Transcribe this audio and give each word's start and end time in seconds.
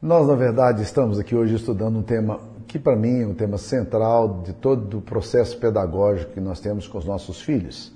Nós, 0.00 0.28
na 0.28 0.34
verdade, 0.34 0.82
estamos 0.82 1.18
aqui 1.18 1.34
hoje 1.34 1.54
estudando 1.54 1.98
um 1.98 2.02
tema 2.02 2.38
que, 2.66 2.78
para 2.78 2.94
mim, 2.94 3.22
é 3.22 3.26
um 3.26 3.32
tema 3.32 3.56
central 3.56 4.42
de 4.44 4.52
todo 4.52 4.98
o 4.98 5.00
processo 5.00 5.56
pedagógico 5.58 6.32
que 6.32 6.40
nós 6.40 6.60
temos 6.60 6.86
com 6.86 6.98
os 6.98 7.06
nossos 7.06 7.40
filhos, 7.40 7.90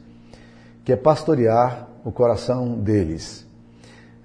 que 0.83 0.93
é 0.93 0.97
pastorear 0.97 1.87
o 2.03 2.11
coração 2.11 2.79
deles. 2.79 3.47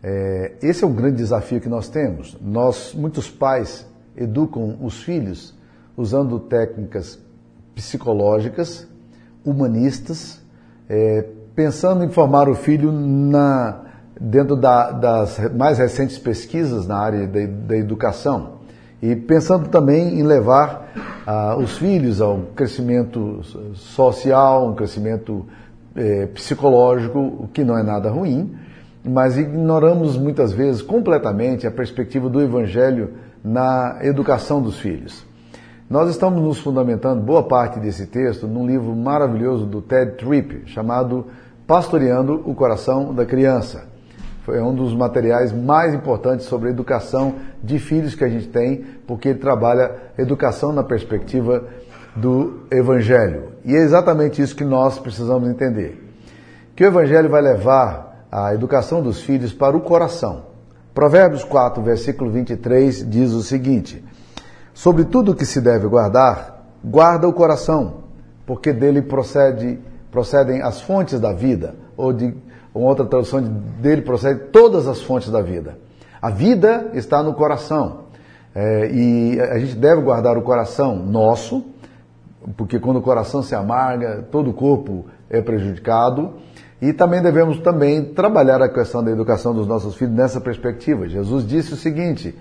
É, 0.01 0.53
esse 0.61 0.85
é 0.85 0.87
um 0.87 0.93
grande 0.93 1.17
desafio 1.17 1.59
que 1.59 1.67
nós 1.67 1.89
temos. 1.89 2.37
Nós, 2.41 2.93
muitos 2.93 3.29
pais, 3.29 3.85
educam 4.15 4.77
os 4.81 5.03
filhos 5.03 5.53
usando 5.97 6.39
técnicas 6.39 7.19
psicológicas, 7.75 8.87
humanistas, 9.43 10.41
é, 10.87 11.27
pensando 11.53 12.05
em 12.05 12.09
formar 12.09 12.47
o 12.47 12.55
filho 12.55 12.89
na, 12.93 13.84
dentro 14.19 14.55
da, 14.55 14.91
das 14.91 15.39
mais 15.53 15.77
recentes 15.77 16.17
pesquisas 16.17 16.87
na 16.87 16.97
área 16.97 17.27
da, 17.27 17.45
da 17.45 17.77
educação 17.77 18.55
e 19.01 19.15
pensando 19.15 19.69
também 19.69 20.19
em 20.19 20.23
levar 20.23 20.91
ah, 21.27 21.55
os 21.57 21.77
filhos 21.77 22.21
a 22.21 22.29
um 22.29 22.45
crescimento 22.55 23.41
social, 23.73 24.69
um 24.69 24.73
crescimento 24.73 25.45
eh, 25.95 26.27
psicológico, 26.33 27.19
o 27.19 27.47
que 27.53 27.63
não 27.63 27.77
é 27.77 27.83
nada 27.83 28.09
ruim, 28.09 28.55
mas 29.03 29.37
ignoramos 29.37 30.17
muitas 30.17 30.51
vezes 30.51 30.81
completamente 30.81 31.67
a 31.67 31.71
perspectiva 31.71 32.29
do 32.29 32.41
Evangelho 32.41 33.13
na 33.43 33.99
educação 34.01 34.61
dos 34.61 34.79
filhos. 34.79 35.25
Nós 35.87 36.09
estamos 36.09 36.41
nos 36.41 36.59
fundamentando 36.59 37.21
boa 37.21 37.43
parte 37.43 37.79
desse 37.79 38.07
texto 38.07 38.47
num 38.47 38.65
livro 38.65 38.95
maravilhoso 38.95 39.65
do 39.67 39.81
Ted 39.81 40.13
Tripp, 40.13 40.63
chamado 40.65 41.27
Pastoreando 41.67 42.41
o 42.45 42.55
Coração 42.55 43.13
da 43.13 43.25
Criança. 43.25 43.94
Foi 44.45 44.61
um 44.61 44.75
dos 44.75 44.93
materiais 44.93 45.51
mais 45.51 45.91
importantes 45.95 46.45
sobre 46.45 46.67
a 46.67 46.71
educação 46.71 47.33
de 47.63 47.79
filhos 47.79 48.13
que 48.13 48.23
a 48.23 48.29
gente 48.29 48.47
tem, 48.47 48.85
porque 49.07 49.29
ele 49.29 49.39
trabalha 49.39 49.95
educação 50.19 50.71
na 50.71 50.83
perspectiva 50.83 51.63
do 52.15 52.59
Evangelho. 52.71 53.53
E 53.65 53.75
é 53.75 53.79
exatamente 53.79 54.39
isso 54.43 54.55
que 54.55 54.63
nós 54.63 54.99
precisamos 54.99 55.49
entender. 55.49 55.99
Que 56.75 56.83
o 56.83 56.87
Evangelho 56.87 57.27
vai 57.27 57.41
levar 57.41 58.27
a 58.31 58.53
educação 58.53 59.01
dos 59.01 59.19
filhos 59.19 59.51
para 59.51 59.75
o 59.75 59.81
coração. 59.81 60.43
Provérbios 60.93 61.43
4, 61.43 61.81
versículo 61.81 62.29
23 62.29 63.09
diz 63.09 63.31
o 63.31 63.41
seguinte: 63.41 64.05
Sobre 64.75 65.05
tudo 65.05 65.33
que 65.33 65.45
se 65.45 65.59
deve 65.59 65.87
guardar, 65.87 66.67
guarda 66.83 67.27
o 67.27 67.33
coração, 67.33 68.03
porque 68.45 68.71
dele 68.71 69.01
procede, 69.01 69.79
procedem 70.11 70.61
as 70.61 70.81
fontes 70.81 71.19
da 71.19 71.33
vida, 71.33 71.73
ou 71.97 72.13
de 72.13 72.31
uma 72.75 72.89
outra 72.89 73.05
tradução 73.05 73.41
dele 73.41 74.01
procede 74.01 74.41
todas 74.51 74.85
as 74.85 75.01
fontes 75.01 75.31
da 75.31 75.41
vida. 75.41 75.77
A 76.21 76.29
vida 76.29 76.91
está 76.93 77.23
no 77.23 77.33
coração. 77.33 78.05
É, 78.53 78.91
e 78.91 79.39
a 79.39 79.57
gente 79.57 79.75
deve 79.75 80.01
guardar 80.01 80.37
o 80.37 80.41
coração 80.41 80.97
nosso, 80.97 81.63
porque 82.57 82.77
quando 82.77 82.97
o 82.97 83.01
coração 83.01 83.41
se 83.41 83.55
amarga, 83.55 84.27
todo 84.29 84.49
o 84.49 84.53
corpo 84.53 85.05
é 85.29 85.41
prejudicado. 85.41 86.33
E 86.81 86.91
também 86.91 87.21
devemos 87.21 87.59
também 87.59 88.03
trabalhar 88.03 88.61
a 88.61 88.67
questão 88.67 89.01
da 89.01 89.09
educação 89.09 89.53
dos 89.53 89.65
nossos 89.65 89.95
filhos 89.95 90.13
nessa 90.13 90.41
perspectiva. 90.41 91.07
Jesus 91.07 91.47
disse 91.47 91.73
o 91.73 91.77
seguinte: 91.77 92.37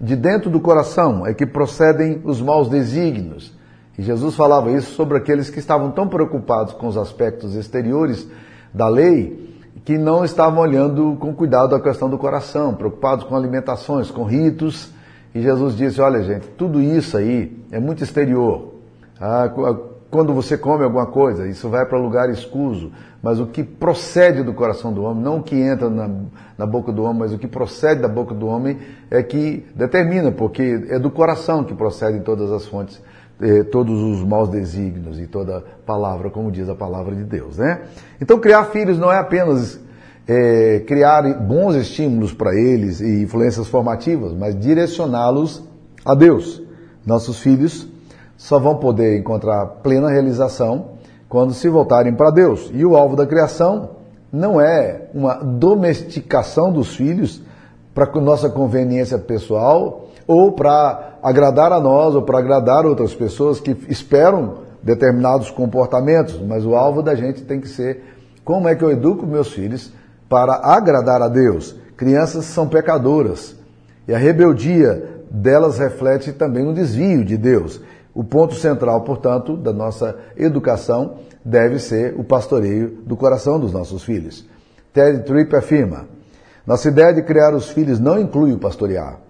de 0.00 0.16
dentro 0.16 0.50
do 0.50 0.60
coração 0.60 1.24
é 1.24 1.32
que 1.32 1.46
procedem 1.46 2.20
os 2.24 2.42
maus 2.42 2.68
desígnios. 2.68 3.56
E 3.96 4.02
Jesus 4.02 4.34
falava 4.34 4.72
isso 4.72 4.94
sobre 4.94 5.16
aqueles 5.16 5.48
que 5.48 5.60
estavam 5.60 5.92
tão 5.92 6.08
preocupados 6.08 6.74
com 6.74 6.88
os 6.88 6.96
aspectos 6.96 7.54
exteriores 7.54 8.28
da 8.74 8.88
lei 8.88 9.46
que 9.86 9.96
não 9.96 10.24
estavam 10.24 10.58
olhando 10.58 11.16
com 11.20 11.32
cuidado 11.32 11.72
a 11.72 11.80
questão 11.80 12.10
do 12.10 12.18
coração, 12.18 12.74
preocupados 12.74 13.24
com 13.24 13.36
alimentações, 13.36 14.10
com 14.10 14.24
ritos. 14.24 14.92
E 15.32 15.40
Jesus 15.40 15.76
disse: 15.76 16.00
Olha, 16.00 16.22
gente, 16.24 16.48
tudo 16.48 16.82
isso 16.82 17.16
aí 17.16 17.56
é 17.70 17.78
muito 17.78 18.02
exterior. 18.02 18.74
Ah, 19.20 19.48
quando 20.10 20.34
você 20.34 20.58
come 20.58 20.82
alguma 20.82 21.06
coisa, 21.06 21.46
isso 21.46 21.68
vai 21.68 21.86
para 21.86 21.98
lugar 21.98 22.28
escuso, 22.30 22.90
mas 23.22 23.38
o 23.38 23.46
que 23.46 23.62
procede 23.62 24.42
do 24.42 24.52
coração 24.52 24.92
do 24.92 25.04
homem, 25.04 25.22
não 25.22 25.38
o 25.38 25.42
que 25.42 25.54
entra 25.54 25.88
na, 25.88 26.10
na, 26.58 26.66
boca 26.66 26.90
do 26.90 27.04
homem, 27.04 27.20
mas 27.20 27.32
o 27.32 27.38
que 27.38 27.46
procede 27.46 28.02
da 28.02 28.08
boca 28.08 28.34
do 28.34 28.48
homem 28.48 28.78
é 29.08 29.22
que 29.22 29.64
determina, 29.72 30.32
porque 30.32 30.84
é 30.88 30.98
do 30.98 31.10
coração 31.10 31.62
que 31.62 31.74
procedem 31.74 32.22
todas 32.22 32.50
as 32.50 32.66
fontes, 32.66 33.00
eh, 33.40 33.64
todos 33.64 34.00
os 34.00 34.24
maus 34.24 34.48
desígnios 34.48 35.20
e 35.20 35.26
toda 35.26 35.62
palavra, 35.84 36.30
como 36.30 36.50
diz 36.50 36.68
a 36.68 36.74
palavra 36.74 37.14
de 37.14 37.24
Deus, 37.24 37.58
né? 37.58 37.82
Então 38.20 38.38
criar 38.38 38.64
filhos 38.66 38.98
não 38.98 39.12
é 39.12 39.18
apenas 39.18 39.78
eh, 40.26 40.82
criar 40.86 41.22
bons 41.40 41.74
estímulos 41.74 42.32
para 42.32 42.54
eles 42.54 43.00
e 43.00 43.22
influências 43.22 43.68
formativas, 43.68 44.32
mas 44.32 44.58
direcioná-los 44.58 45.62
a 46.04 46.14
Deus. 46.14 46.62
Nossos 47.04 47.38
filhos 47.38 47.86
só 48.36 48.58
vão 48.58 48.76
poder 48.76 49.18
encontrar 49.18 49.66
plena 49.82 50.10
realização 50.10 50.96
quando 51.28 51.54
se 51.54 51.68
voltarem 51.68 52.14
para 52.14 52.30
Deus. 52.30 52.70
E 52.72 52.84
o 52.84 52.96
alvo 52.96 53.16
da 53.16 53.26
criação 53.26 53.90
não 54.32 54.60
é 54.60 55.08
uma 55.14 55.34
domesticação 55.34 56.72
dos 56.72 56.94
filhos 56.94 57.42
para 57.96 58.20
nossa 58.20 58.50
conveniência 58.50 59.16
pessoal 59.18 60.10
ou 60.26 60.52
para 60.52 61.14
agradar 61.22 61.72
a 61.72 61.80
nós 61.80 62.14
ou 62.14 62.20
para 62.20 62.38
agradar 62.38 62.84
outras 62.84 63.14
pessoas 63.14 63.58
que 63.58 63.74
esperam 63.88 64.58
determinados 64.82 65.50
comportamentos, 65.50 66.38
mas 66.42 66.66
o 66.66 66.76
alvo 66.76 67.02
da 67.02 67.14
gente 67.14 67.42
tem 67.42 67.58
que 67.58 67.66
ser 67.66 68.02
como 68.44 68.68
é 68.68 68.74
que 68.74 68.84
eu 68.84 68.90
educo 68.90 69.26
meus 69.26 69.50
filhos 69.50 69.90
para 70.28 70.56
agradar 70.56 71.22
a 71.22 71.28
Deus. 71.28 71.74
Crianças 71.96 72.44
são 72.44 72.68
pecadoras 72.68 73.56
e 74.06 74.12
a 74.12 74.18
rebeldia 74.18 75.22
delas 75.30 75.78
reflete 75.78 76.34
também 76.34 76.66
um 76.66 76.74
desvio 76.74 77.24
de 77.24 77.38
Deus. 77.38 77.80
O 78.14 78.22
ponto 78.22 78.54
central, 78.54 79.00
portanto, 79.04 79.56
da 79.56 79.72
nossa 79.72 80.16
educação 80.36 81.14
deve 81.42 81.78
ser 81.78 82.14
o 82.18 82.22
pastoreio 82.22 82.98
do 83.06 83.16
coração 83.16 83.58
dos 83.58 83.72
nossos 83.72 84.04
filhos. 84.04 84.46
Ted 84.92 85.24
Tripp 85.24 85.56
afirma: 85.56 86.15
Nossa 86.66 86.88
ideia 86.88 87.12
de 87.14 87.22
criar 87.22 87.54
os 87.54 87.68
filhos 87.68 88.00
não 88.00 88.18
inclui 88.18 88.52
o 88.52 88.58
pastorear. 88.58 89.20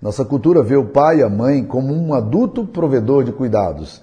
Nossa 0.00 0.24
cultura 0.24 0.62
vê 0.62 0.76
o 0.76 0.84
pai 0.84 1.18
e 1.18 1.22
a 1.22 1.28
mãe 1.28 1.64
como 1.64 1.92
um 1.92 2.14
adulto 2.14 2.64
provedor 2.64 3.24
de 3.24 3.32
cuidados. 3.32 4.00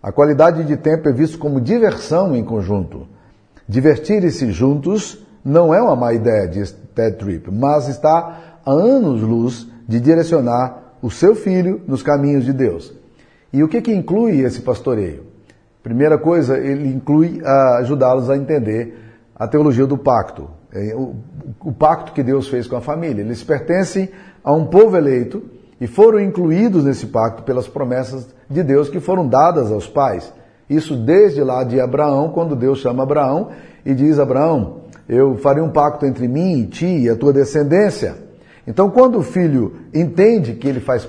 A 0.00 0.12
qualidade 0.12 0.62
de 0.62 0.76
tempo 0.76 1.08
é 1.08 1.12
visto 1.12 1.38
como 1.38 1.60
diversão 1.60 2.36
em 2.36 2.44
conjunto. 2.44 3.08
Divertirem-se 3.68 4.52
juntos 4.52 5.18
não 5.44 5.74
é 5.74 5.82
uma 5.82 5.96
má 5.96 6.12
ideia, 6.12 6.46
diz 6.46 6.70
Ted 6.94 7.16
Tripp, 7.16 7.50
mas 7.50 7.88
está 7.88 8.58
a 8.64 8.70
anos-luz 8.70 9.66
de 9.88 9.98
direcionar 9.98 10.94
o 11.02 11.10
seu 11.10 11.34
filho 11.34 11.80
nos 11.88 12.02
caminhos 12.02 12.44
de 12.44 12.52
Deus. 12.52 12.92
E 13.52 13.64
o 13.64 13.68
que, 13.68 13.80
que 13.80 13.92
inclui 13.92 14.42
esse 14.42 14.60
pastoreio? 14.60 15.24
Primeira 15.82 16.18
coisa, 16.18 16.56
ele 16.58 16.88
inclui 16.88 17.40
ajudá-los 17.78 18.30
a 18.30 18.36
entender 18.36 18.96
a 19.34 19.48
teologia 19.48 19.86
do 19.86 19.96
pacto, 19.96 20.48
o, 20.94 21.14
o 21.60 21.72
pacto 21.72 22.12
que 22.12 22.22
Deus 22.22 22.48
fez 22.48 22.66
com 22.66 22.76
a 22.76 22.80
família. 22.80 23.22
Eles 23.22 23.42
pertencem 23.42 24.10
a 24.44 24.52
um 24.52 24.66
povo 24.66 24.96
eleito 24.96 25.42
e 25.80 25.86
foram 25.86 26.20
incluídos 26.20 26.84
nesse 26.84 27.06
pacto 27.06 27.42
pelas 27.42 27.68
promessas 27.68 28.28
de 28.48 28.62
Deus 28.62 28.88
que 28.88 29.00
foram 29.00 29.26
dadas 29.26 29.70
aos 29.70 29.86
pais. 29.86 30.32
Isso 30.68 30.96
desde 30.96 31.42
lá 31.42 31.64
de 31.64 31.80
Abraão, 31.80 32.30
quando 32.30 32.54
Deus 32.54 32.78
chama 32.78 33.02
Abraão 33.02 33.50
e 33.84 33.94
diz: 33.94 34.18
Abraão, 34.18 34.82
eu 35.08 35.36
farei 35.36 35.62
um 35.62 35.70
pacto 35.70 36.04
entre 36.04 36.28
mim 36.28 36.58
e 36.58 36.66
ti 36.66 36.98
e 37.04 37.08
a 37.08 37.16
tua 37.16 37.32
descendência. 37.32 38.16
Então, 38.66 38.90
quando 38.90 39.18
o 39.18 39.22
filho 39.22 39.76
entende 39.94 40.52
que 40.54 40.68
ele 40.68 40.80
faz 40.80 41.08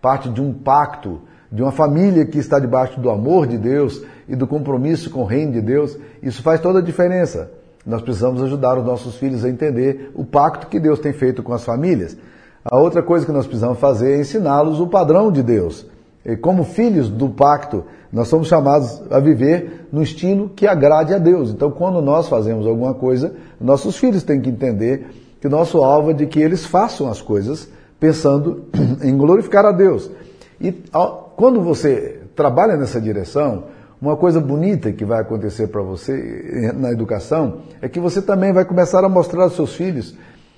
parte 0.00 0.30
de 0.30 0.40
um 0.40 0.54
pacto 0.54 1.20
de 1.52 1.62
uma 1.62 1.72
família 1.72 2.24
que 2.24 2.38
está 2.38 2.58
debaixo 2.58 2.98
do 3.00 3.10
amor 3.10 3.46
de 3.46 3.58
Deus 3.58 4.02
e 4.26 4.34
do 4.34 4.46
compromisso 4.46 5.10
com 5.10 5.20
o 5.20 5.26
reino 5.26 5.52
de 5.52 5.60
Deus, 5.60 5.98
isso 6.22 6.42
faz 6.42 6.60
toda 6.60 6.78
a 6.78 6.82
diferença. 6.82 7.50
Nós 7.88 8.02
precisamos 8.02 8.42
ajudar 8.42 8.76
os 8.76 8.84
nossos 8.84 9.16
filhos 9.16 9.46
a 9.46 9.48
entender 9.48 10.12
o 10.14 10.22
pacto 10.22 10.66
que 10.66 10.78
Deus 10.78 10.98
tem 10.98 11.14
feito 11.14 11.42
com 11.42 11.54
as 11.54 11.64
famílias. 11.64 12.18
A 12.62 12.76
outra 12.78 13.02
coisa 13.02 13.24
que 13.24 13.32
nós 13.32 13.46
precisamos 13.46 13.78
fazer 13.78 14.12
é 14.12 14.20
ensiná-los 14.20 14.78
o 14.78 14.86
padrão 14.86 15.32
de 15.32 15.42
Deus. 15.42 15.86
E 16.22 16.36
como 16.36 16.64
filhos 16.64 17.08
do 17.08 17.30
pacto, 17.30 17.84
nós 18.12 18.28
somos 18.28 18.46
chamados 18.46 19.00
a 19.10 19.18
viver 19.18 19.86
no 19.90 20.02
estilo 20.02 20.50
que 20.54 20.66
agrade 20.66 21.14
a 21.14 21.18
Deus. 21.18 21.50
Então, 21.50 21.70
quando 21.70 22.02
nós 22.02 22.28
fazemos 22.28 22.66
alguma 22.66 22.92
coisa, 22.92 23.32
nossos 23.58 23.96
filhos 23.96 24.22
têm 24.22 24.38
que 24.38 24.50
entender 24.50 25.06
que 25.40 25.48
nosso 25.48 25.78
alvo 25.78 26.10
é 26.10 26.12
de 26.12 26.26
que 26.26 26.40
eles 26.40 26.66
façam 26.66 27.08
as 27.08 27.22
coisas 27.22 27.70
pensando 27.98 28.64
em 29.02 29.16
glorificar 29.16 29.64
a 29.64 29.72
Deus. 29.72 30.10
E 30.60 30.74
quando 31.36 31.62
você 31.62 32.20
trabalha 32.36 32.76
nessa 32.76 33.00
direção, 33.00 33.64
uma 34.00 34.16
coisa 34.16 34.40
bonita 34.40 34.92
que 34.92 35.04
vai 35.04 35.20
acontecer 35.20 35.68
para 35.68 35.82
você 35.82 36.72
na 36.76 36.92
educação 36.92 37.62
é 37.82 37.88
que 37.88 37.98
você 37.98 38.22
também 38.22 38.52
vai 38.52 38.64
começar 38.64 39.04
a 39.04 39.08
mostrar 39.08 39.44
aos 39.44 39.54
seus 39.56 39.74
filhos 39.74 40.16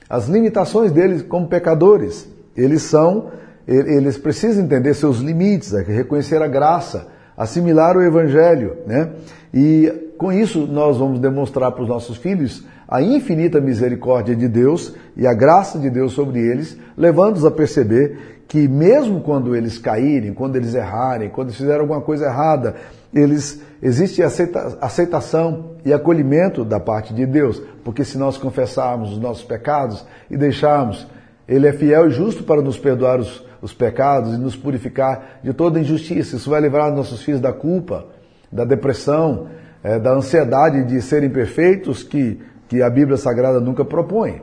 as 0.08 0.28
limitações 0.28 0.92
deles 0.92 1.22
como 1.22 1.48
pecadores. 1.48 2.28
Eles 2.56 2.82
são, 2.82 3.30
eles 3.66 4.18
precisam 4.18 4.64
entender 4.64 4.92
seus 4.92 5.18
limites, 5.18 5.72
reconhecer 5.72 6.42
a 6.42 6.48
graça, 6.48 7.08
assimilar 7.36 7.96
o 7.96 8.02
evangelho, 8.02 8.76
né? 8.86 9.10
E 9.54 10.10
com 10.18 10.30
isso, 10.30 10.66
nós 10.66 10.98
vamos 10.98 11.18
demonstrar 11.18 11.72
para 11.72 11.82
os 11.82 11.88
nossos 11.88 12.18
filhos 12.18 12.66
a 12.86 13.00
infinita 13.00 13.58
misericórdia 13.58 14.36
de 14.36 14.48
Deus 14.48 14.94
e 15.16 15.26
a 15.26 15.32
graça 15.32 15.78
de 15.78 15.88
Deus 15.88 16.12
sobre 16.12 16.40
eles, 16.40 16.76
levando-os 16.94 17.46
a 17.46 17.50
perceber 17.50 18.42
que, 18.46 18.68
mesmo 18.68 19.20
quando 19.22 19.56
eles 19.56 19.78
caírem, 19.78 20.34
quando 20.34 20.56
eles 20.56 20.74
errarem, 20.74 21.30
quando 21.30 21.52
fizerem 21.52 21.80
alguma 21.80 22.00
coisa 22.00 22.26
errada, 22.26 22.74
eles 23.12 23.60
existe 23.82 24.22
aceita, 24.22 24.78
aceitação 24.80 25.76
e 25.84 25.92
acolhimento 25.92 26.64
da 26.64 26.78
parte 26.78 27.14
de 27.14 27.26
Deus, 27.26 27.60
porque 27.84 28.04
se 28.04 28.18
nós 28.18 28.36
confessarmos 28.36 29.12
os 29.12 29.18
nossos 29.18 29.44
pecados 29.44 30.06
e 30.30 30.36
deixarmos, 30.36 31.06
Ele 31.48 31.66
é 31.66 31.72
fiel 31.72 32.08
e 32.08 32.10
justo 32.10 32.44
para 32.44 32.62
nos 32.62 32.78
perdoar 32.78 33.18
os, 33.18 33.44
os 33.60 33.72
pecados 33.72 34.34
e 34.34 34.38
nos 34.38 34.54
purificar 34.54 35.40
de 35.42 35.52
toda 35.52 35.80
injustiça. 35.80 36.36
Isso 36.36 36.50
vai 36.50 36.60
livrar 36.60 36.94
nossos 36.94 37.22
filhos 37.22 37.40
da 37.40 37.52
culpa, 37.52 38.06
da 38.52 38.64
depressão, 38.64 39.48
é, 39.82 39.98
da 39.98 40.12
ansiedade 40.12 40.84
de 40.84 41.00
serem 41.00 41.30
perfeitos 41.30 42.02
que 42.02 42.40
que 42.70 42.80
a 42.80 42.88
Bíblia 42.88 43.16
Sagrada 43.16 43.60
nunca 43.60 43.84
propõe. 43.84 44.42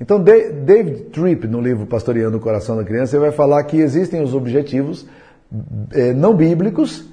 Então, 0.00 0.18
David 0.18 1.10
Tripp, 1.12 1.46
no 1.46 1.60
livro 1.60 1.86
Pastoreando 1.86 2.38
o 2.38 2.40
Coração 2.40 2.76
da 2.78 2.82
Criança, 2.82 3.14
ele 3.14 3.26
vai 3.26 3.32
falar 3.32 3.62
que 3.64 3.76
existem 3.76 4.22
os 4.22 4.34
objetivos 4.34 5.06
é, 5.92 6.14
não 6.14 6.34
bíblicos 6.34 7.06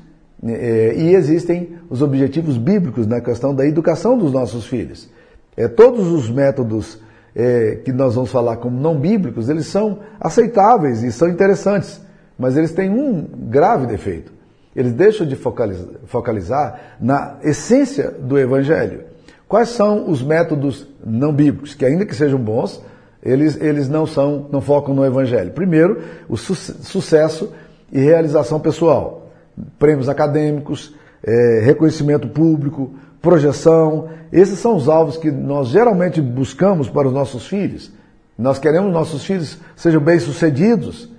e 0.53 1.15
existem 1.15 1.77
os 1.89 2.01
objetivos 2.01 2.57
bíblicos 2.57 3.07
na 3.07 3.19
questão 3.19 3.53
da 3.53 3.65
educação 3.65 4.18
dos 4.18 4.31
nossos 4.31 4.65
filhos. 4.65 5.09
É, 5.57 5.68
todos 5.68 6.07
os 6.07 6.30
métodos 6.30 7.00
é, 7.36 7.80
que 7.83 7.92
nós 7.92 8.15
vamos 8.15 8.31
falar 8.31 8.57
como 8.57 8.80
não 8.80 8.95
bíblicos, 8.95 9.50
eles 9.50 9.65
são 9.65 10.00
aceitáveis 10.19 11.03
e 11.03 11.12
são 11.12 11.27
interessantes, 11.27 12.01
mas 12.38 12.56
eles 12.56 12.71
têm 12.71 12.89
um 12.89 13.27
grave 13.50 13.88
defeito. 13.88 14.31
Eles 14.75 14.94
deixam 14.94 15.25
de 15.25 15.36
focalizar, 15.36 15.88
focalizar 16.06 16.80
na 17.00 17.38
essência 17.42 18.12
do 18.12 18.38
Evangelho. 18.38 19.03
Quais 19.47 19.69
são 19.69 20.09
os 20.09 20.21
métodos 20.21 20.88
não 21.06 21.31
bíblicos, 21.31 21.74
que 21.74 21.86
ainda 21.86 22.06
que 22.06 22.15
sejam 22.15 22.39
bons, 22.39 22.83
eles, 23.24 23.59
eles 23.62 23.88
não 23.88 24.06
são, 24.06 24.47
não 24.51 24.59
focam 24.59 24.94
no 24.94 25.06
evangelho? 25.06 25.51
Primeiro, 25.51 26.01
o 26.27 26.36
su 26.36 26.56
sucesso 26.56 27.51
e 27.92 28.00
realização 28.00 28.59
pessoal. 28.59 29.25
Prêmios 29.80 30.10
acadêmicos, 30.10 30.94
é, 31.24 31.62
reconhecimento 31.63 32.28
público, 32.28 32.92
projeção. 33.22 34.10
Esses 34.31 34.60
são 34.60 34.75
os 34.75 34.88
alvos 34.88 35.18
que 35.18 35.31
nós 35.31 35.69
geralmente 35.69 36.22
buscamos 36.22 36.90
para 36.90 37.07
os 37.07 37.13
nossos 37.13 37.48
filhos. 37.48 37.92
Nós 38.38 38.60
queremos 38.60 38.90
que 38.90 38.94
nossos 38.94 39.25
filhos 39.25 39.57
sejam 39.75 40.02
bem-sucedidos, 40.02 41.10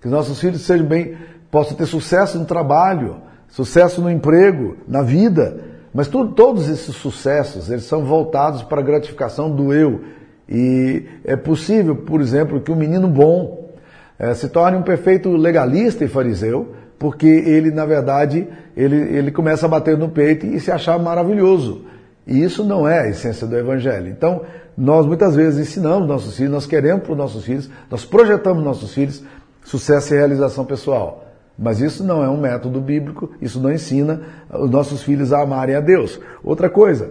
que 0.00 0.08
nossos 0.08 0.40
filhos 0.40 0.62
sejam 0.62 0.86
bem, 0.86 1.16
possam 1.50 1.76
ter 1.76 1.86
sucesso 1.86 2.38
no 2.38 2.44
trabalho, 2.46 3.16
sucesso 3.48 4.00
no 4.00 4.10
emprego, 4.10 4.76
na 4.88 5.02
vida. 5.02 5.60
Mas 5.92 6.08
todos 6.08 6.68
esses 6.68 6.94
sucessos, 6.96 7.70
eles 7.70 7.84
são 7.84 8.04
voltados 8.04 8.62
para 8.62 8.80
a 8.80 8.84
gratificação 8.84 9.50
do 9.50 9.72
eu. 9.72 10.00
E 10.48 11.04
é 11.24 11.36
possível, 11.36 11.96
por 11.96 12.20
exemplo, 12.20 12.60
que 12.60 12.70
um 12.70 12.76
menino 12.76 13.08
bom 13.08 13.70
é, 14.18 14.32
se 14.34 14.48
torne 14.48 14.78
um 14.78 14.82
perfeito 14.82 15.30
legalista 15.30 16.04
e 16.04 16.08
fariseu, 16.08 16.74
porque 16.98 17.26
ele, 17.26 17.70
na 17.70 17.84
verdade, 17.84 18.46
ele, 18.76 18.96
ele 18.96 19.30
começa 19.30 19.66
a 19.66 19.68
bater 19.68 19.96
no 19.96 20.08
peito 20.08 20.46
e 20.46 20.58
se 20.60 20.70
achar 20.70 20.98
maravilhoso. 20.98 21.84
E 22.26 22.42
isso 22.42 22.64
não 22.64 22.88
é 22.88 23.00
a 23.00 23.08
essência 23.08 23.46
do 23.46 23.56
Evangelho. 23.56 24.08
Então, 24.08 24.42
nós 24.76 25.06
muitas 25.06 25.34
vezes 25.34 25.68
ensinamos 25.68 26.08
nossos 26.08 26.36
filhos, 26.36 26.52
nós 26.52 26.66
queremos 26.66 27.02
para 27.02 27.12
os 27.12 27.18
nossos 27.18 27.44
filhos, 27.44 27.70
nós 27.90 28.04
projetamos 28.04 28.64
nossos 28.64 28.92
filhos 28.92 29.22
sucesso 29.64 30.14
e 30.14 30.16
realização 30.16 30.64
pessoal. 30.64 31.24
Mas 31.58 31.80
isso 31.80 32.04
não 32.04 32.22
é 32.22 32.28
um 32.28 32.38
método 32.38 32.80
bíblico, 32.80 33.30
isso 33.40 33.58
não 33.60 33.72
ensina 33.72 34.20
os 34.52 34.70
nossos 34.70 35.02
filhos 35.02 35.32
a 35.32 35.40
amarem 35.40 35.74
a 35.74 35.80
Deus. 35.80 36.20
Outra 36.44 36.68
coisa, 36.68 37.10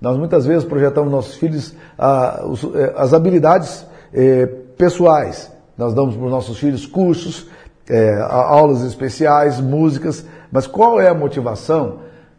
nós 0.00 0.16
muitas 0.16 0.46
vezes 0.46 0.64
projetamos 0.64 1.10
nossos 1.10 1.34
filhos 1.34 1.74
eh, 1.98 2.94
as 2.96 3.12
habilidades 3.12 3.84
eh, 4.14 4.46
pessoais. 4.78 5.52
Nós 5.76 5.92
damos 5.92 6.14
para 6.14 6.24
os 6.24 6.30
nossos 6.30 6.58
filhos 6.58 6.86
cursos, 6.86 7.48
eh, 7.90 8.18
aulas 8.28 8.82
especiais, 8.82 9.60
músicas, 9.60 10.24
mas 10.50 10.66
qual 10.66 11.00
é 11.00 11.08
a 11.08 11.14
motivação 11.14 11.98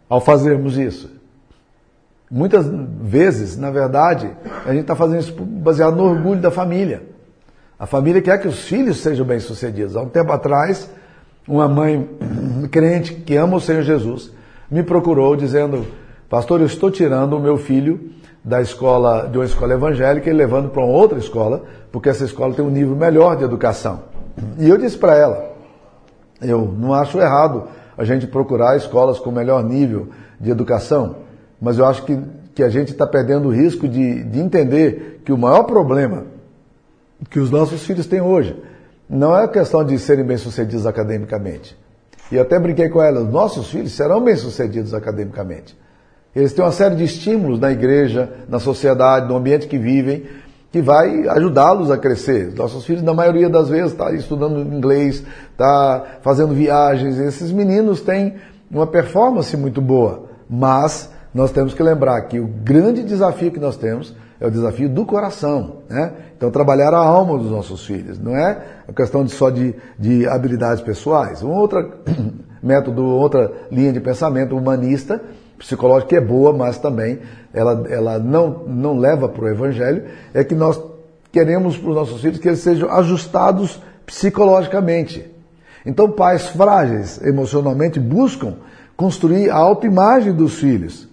ao 0.10 0.22
fazermos 0.22 0.78
isso? 0.78 1.10
Muitas 2.30 2.66
vezes, 3.02 3.58
na 3.58 3.70
verdade, 3.70 4.32
a 4.66 4.72
gente 4.72 4.84
está 4.84 4.96
fazendo 4.96 5.20
isso 5.20 5.34
baseado 5.34 5.98
no 5.98 6.06
orgulho 6.06 6.40
da 6.40 6.50
família. 6.50 7.04
A 7.78 7.86
família 7.86 8.22
quer 8.22 8.40
que 8.40 8.48
os 8.48 8.62
filhos 8.62 9.02
sejam 9.02 9.26
bem-sucedidos. 9.26 9.98
Há 9.98 10.02
um 10.02 10.08
tempo 10.08 10.32
atrás, 10.32 10.90
uma 11.46 11.68
mãe 11.68 12.10
crente 12.72 13.14
que 13.16 13.36
ama 13.36 13.58
o 13.58 13.62
Senhor 13.62 13.84
Jesus 13.84 14.32
me 14.70 14.82
procurou 14.82 15.36
dizendo: 15.36 15.86
Pastor, 16.30 16.62
eu 16.62 16.66
estou 16.66 16.90
tirando 16.90 17.34
o 17.34 17.40
meu 17.40 17.58
filho 17.58 18.12
da 18.44 18.62
escola, 18.62 19.28
de 19.28 19.38
uma 19.38 19.46
escola 19.46 19.74
evangélica 19.74 20.30
e 20.30 20.34
levando 20.34 20.70
para 20.70 20.84
outra 20.84 21.20
escola, 21.20 21.64
porque 21.92 22.08
essa 22.08 22.24
escola 22.24 22.54
tem 22.54 22.64
um 22.64 22.70
nível 22.70 22.96
melhor 22.96 23.36
de 23.36 23.44
educação. 23.44 24.11
E 24.58 24.70
eu 24.70 24.78
disse 24.78 24.98
para 24.98 25.16
ela: 25.16 25.54
Eu 26.42 26.66
não 26.78 26.94
acho 26.94 27.20
errado 27.20 27.68
a 27.98 28.04
gente 28.04 28.28
procurar 28.28 28.78
escolas 28.78 29.20
com 29.20 29.32
melhor 29.32 29.64
nível 29.64 30.10
de 30.40 30.50
educação, 30.50 31.18
mas 31.62 31.78
eu 31.78 31.86
acho 31.86 32.04
que, 32.04 32.20
que 32.56 32.64
a 32.64 32.70
gente 32.70 32.92
está 32.92 33.06
perdendo 33.06 33.48
o 33.48 33.52
risco 33.52 33.88
de, 33.88 34.24
de 34.24 34.40
entender 34.40 35.22
que 35.24 35.32
o 35.32 35.38
maior 35.38 35.64
problema 35.64 36.26
que 37.30 37.40
os 37.40 37.52
nossos 37.52 37.86
filhos 37.86 38.08
têm 38.08 38.22
hoje 38.22 38.56
não 39.08 39.38
é 39.38 39.48
questão 39.48 39.84
de 39.84 40.00
serem 40.00 40.26
bem-sucedidos 40.26 40.88
academicamente. 40.88 41.78
E 42.32 42.40
até 42.40 42.58
brinquei 42.58 42.88
com 42.88 43.02
ela, 43.02 43.22
nossos 43.22 43.70
filhos 43.70 43.92
serão 43.92 44.24
bem-sucedidos 44.24 44.94
academicamente. 44.94 45.78
Eles 46.34 46.54
têm 46.54 46.64
uma 46.64 46.72
série 46.72 46.96
de 46.96 47.04
estímulos 47.04 47.60
na 47.60 47.72
igreja, 47.72 48.32
na 48.48 48.58
sociedade, 48.58 49.28
no 49.28 49.36
ambiente 49.36 49.68
que 49.68 49.78
vivem, 49.78 50.26
que 50.72 50.82
vai 50.82 51.28
ajudá-los 51.28 51.92
a 51.92 51.98
crescer. 51.98 52.54
Nossos 52.56 52.86
filhos, 52.86 53.04
na 53.04 53.14
maioria 53.14 53.50
das 53.50 53.68
vezes, 53.68 53.92
estão 53.92 54.08
tá 54.08 54.14
estudando 54.14 54.62
inglês, 54.74 55.24
tá 55.58 56.20
fazendo 56.22 56.54
viagens. 56.54 57.20
Esses 57.20 57.52
meninos 57.52 58.02
têm 58.02 58.36
uma 58.70 58.88
performance 58.88 59.56
muito 59.58 59.82
boa, 59.82 60.24
mas 60.50 61.12
nós 61.34 61.52
temos 61.52 61.74
que 61.74 61.84
lembrar 61.84 62.22
que 62.22 62.40
o 62.40 62.48
grande 62.48 63.04
desafio 63.04 63.52
que 63.52 63.60
nós 63.60 63.76
temos 63.76 64.16
é 64.40 64.48
o 64.48 64.52
desafio 64.52 64.88
do 64.88 65.06
coração. 65.06 65.78
Né? 65.90 66.14
Então, 66.38 66.50
trabalhar 66.50 66.94
a 66.94 66.98
alma 66.98 67.38
dos 67.38 67.52
nossos 67.52 67.86
filhos, 67.86 68.18
não 68.18 68.36
é 68.36 68.58
a 68.88 68.94
questão 68.94 69.26
de, 69.26 69.32
só 69.32 69.50
de, 69.50 69.76
de 70.00 70.26
habilidades 70.26 70.82
pessoais. 70.82 71.42
Uma 71.42 71.56
outra 71.56 71.88
método, 72.64 73.04
outra 73.04 73.52
linha 73.70 73.92
de 73.92 74.00
pensamento 74.00 74.58
humanista, 74.58 75.22
psicológica, 75.62 76.16
é 76.16 76.22
boa, 76.22 76.52
mas 76.52 76.80
também 76.80 77.20
ela, 77.54 77.86
ela 77.88 78.20
não, 78.20 78.64
não 78.68 78.98
leva 78.98 79.30
para 79.30 79.46
o 79.46 79.48
evangelho, 79.48 80.06
é 80.34 80.44
que 80.44 80.56
nós 80.56 80.82
queremos 81.32 81.78
para 81.78 81.90
os 81.90 81.96
nossos 81.96 82.22
filhos 82.22 82.40
que 82.40 82.48
eles 82.48 82.60
sejam 82.60 82.90
ajustados 82.92 83.80
psicologicamente. 84.06 85.30
Então, 85.86 86.12
pais 86.12 86.48
frágeis 86.48 87.22
emocionalmente 87.24 88.00
buscam 88.00 88.56
construir 88.98 89.52
a 89.52 89.56
autoimagem 89.56 90.34
dos 90.34 90.56
filhos. 90.56 91.08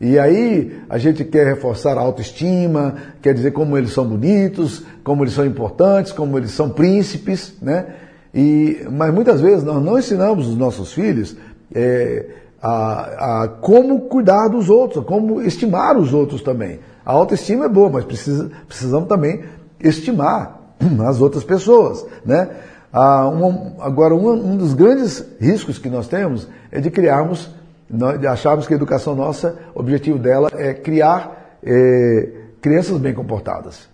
E 0.00 0.18
aí 0.18 0.80
a 0.88 0.96
gente 0.96 1.24
quer 1.24 1.46
reforçar 1.46 1.98
a 1.98 2.00
autoestima, 2.00 2.94
quer 3.20 3.34
dizer 3.34 3.50
como 3.50 3.76
eles 3.76 3.92
são 3.92 4.06
bonitos, 4.06 4.82
como 5.04 5.24
eles 5.24 5.34
são 5.34 5.44
importantes, 5.44 6.12
como 6.12 6.38
eles 6.38 6.52
são 6.52 6.70
príncipes, 6.70 7.54
né? 7.60 7.86
E, 8.32 8.86
mas 8.90 9.12
muitas 9.12 9.40
vezes 9.40 9.64
nós 9.64 9.82
não 9.82 9.98
ensinamos 9.98 10.46
os 10.46 10.56
nossos 10.56 10.92
filhos 10.92 11.36
é, 11.74 12.26
a, 12.62 13.42
a, 13.42 13.48
como 13.48 14.02
cuidar 14.02 14.48
dos 14.48 14.68
outros, 14.68 15.04
como 15.04 15.40
estimar 15.42 15.96
os 15.96 16.12
outros 16.12 16.42
também. 16.42 16.80
A 17.04 17.12
autoestima 17.12 17.66
é 17.66 17.68
boa, 17.68 17.90
mas 17.90 18.04
precisa, 18.04 18.50
precisamos 18.66 19.08
também 19.08 19.44
estimar 19.80 20.74
as 21.06 21.20
outras 21.20 21.44
pessoas, 21.44 22.04
né? 22.24 22.48
Ah, 22.92 23.28
um, 23.28 23.74
agora, 23.80 24.14
um, 24.14 24.30
um 24.30 24.56
dos 24.56 24.72
grandes 24.72 25.22
riscos 25.38 25.78
que 25.78 25.90
nós 25.90 26.08
temos 26.08 26.48
é 26.72 26.80
de 26.80 26.90
criarmos 26.90 27.50
nós 27.90 28.22
achávamos 28.24 28.66
que 28.66 28.74
a 28.74 28.76
educação 28.76 29.14
nossa, 29.14 29.56
o 29.74 29.80
objetivo 29.80 30.18
dela 30.18 30.50
é 30.54 30.74
criar 30.74 31.58
é, 31.62 32.28
crianças 32.60 32.98
bem 32.98 33.14
comportadas. 33.14 33.88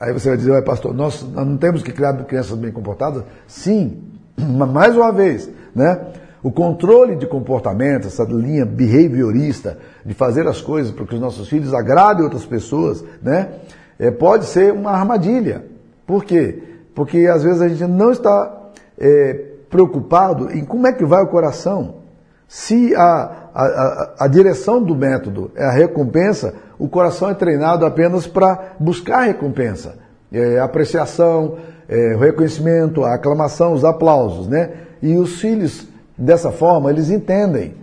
Aí 0.00 0.12
você 0.12 0.30
vai 0.30 0.38
dizer, 0.38 0.50
Ué, 0.52 0.62
pastor, 0.62 0.92
nós, 0.92 1.22
não 1.22 1.56
temos 1.56 1.82
que 1.82 1.92
criar 1.92 2.14
crianças 2.24 2.58
bem 2.58 2.72
comportadas? 2.72 3.22
Sim, 3.46 4.02
mais 4.36 4.96
uma 4.96 5.12
vez, 5.12 5.48
né? 5.74 6.00
O 6.42 6.52
controle 6.52 7.16
de 7.16 7.26
comportamento, 7.26 8.06
essa 8.06 8.24
linha 8.24 8.64
behaviorista 8.64 9.78
de 10.04 10.14
fazer 10.14 10.46
as 10.46 10.60
coisas 10.60 10.92
para 10.92 11.04
que 11.04 11.14
os 11.14 11.20
nossos 11.20 11.48
filhos 11.48 11.74
agradem 11.74 12.24
outras 12.24 12.46
pessoas, 12.46 13.04
né? 13.22 13.48
É, 13.98 14.10
pode 14.10 14.46
ser 14.46 14.72
uma 14.72 14.92
armadilha. 14.92 15.64
Por 16.06 16.24
quê? 16.24 16.62
Porque 16.94 17.26
às 17.26 17.42
vezes 17.42 17.60
a 17.60 17.68
gente 17.68 17.84
não 17.84 18.12
está 18.12 18.70
é, 18.96 19.48
preocupado 19.68 20.52
em 20.52 20.64
como 20.64 20.86
é 20.86 20.92
que 20.92 21.04
vai 21.04 21.22
o 21.22 21.28
coração. 21.28 21.96
Se 22.46 22.94
a, 22.94 23.50
a, 23.54 24.14
a, 24.20 24.26
direção 24.26 24.82
do 24.82 24.94
método 24.94 25.50
é 25.54 25.64
a 25.64 25.70
recompensa, 25.70 26.54
o 26.78 26.88
coração 26.88 27.28
é 27.28 27.34
treinado 27.34 27.84
apenas 27.84 28.26
para 28.26 28.72
buscar 28.80 29.22
recompensa, 29.22 29.96
é, 30.32 30.58
apreciação, 30.58 31.56
é, 31.86 32.14
o 32.14 32.18
reconhecimento, 32.18 33.04
a 33.04 33.14
aclamação, 33.14 33.74
os 33.74 33.84
aplausos, 33.84 34.48
né? 34.48 34.70
E 35.02 35.16
os 35.16 35.40
filhos, 35.40 35.86
dessa 36.18 36.50
forma, 36.50 36.90
eles 36.90 37.10
entendem 37.10 37.74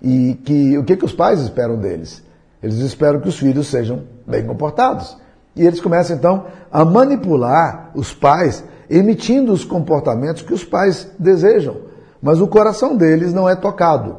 E 0.00 0.34
que 0.44 0.76
o 0.76 0.82
que, 0.82 0.96
que 0.96 1.04
os 1.04 1.12
pais 1.12 1.40
esperam 1.40 1.76
deles? 1.76 2.22
Eles 2.60 2.78
esperam 2.78 3.20
que 3.20 3.28
os 3.28 3.38
filhos 3.38 3.68
sejam 3.68 4.02
bem 4.26 4.44
comportados. 4.44 5.16
E 5.54 5.64
eles 5.64 5.80
começam 5.80 6.16
então 6.16 6.46
a 6.72 6.84
manipular 6.84 7.90
os 7.94 8.12
pais, 8.12 8.64
emitindo 8.90 9.52
os 9.52 9.64
comportamentos 9.64 10.42
que 10.42 10.54
os 10.54 10.64
pais 10.64 11.08
desejam. 11.18 11.76
Mas 12.20 12.40
o 12.40 12.48
coração 12.48 12.96
deles 12.96 13.32
não 13.32 13.48
é 13.48 13.54
tocado. 13.54 14.16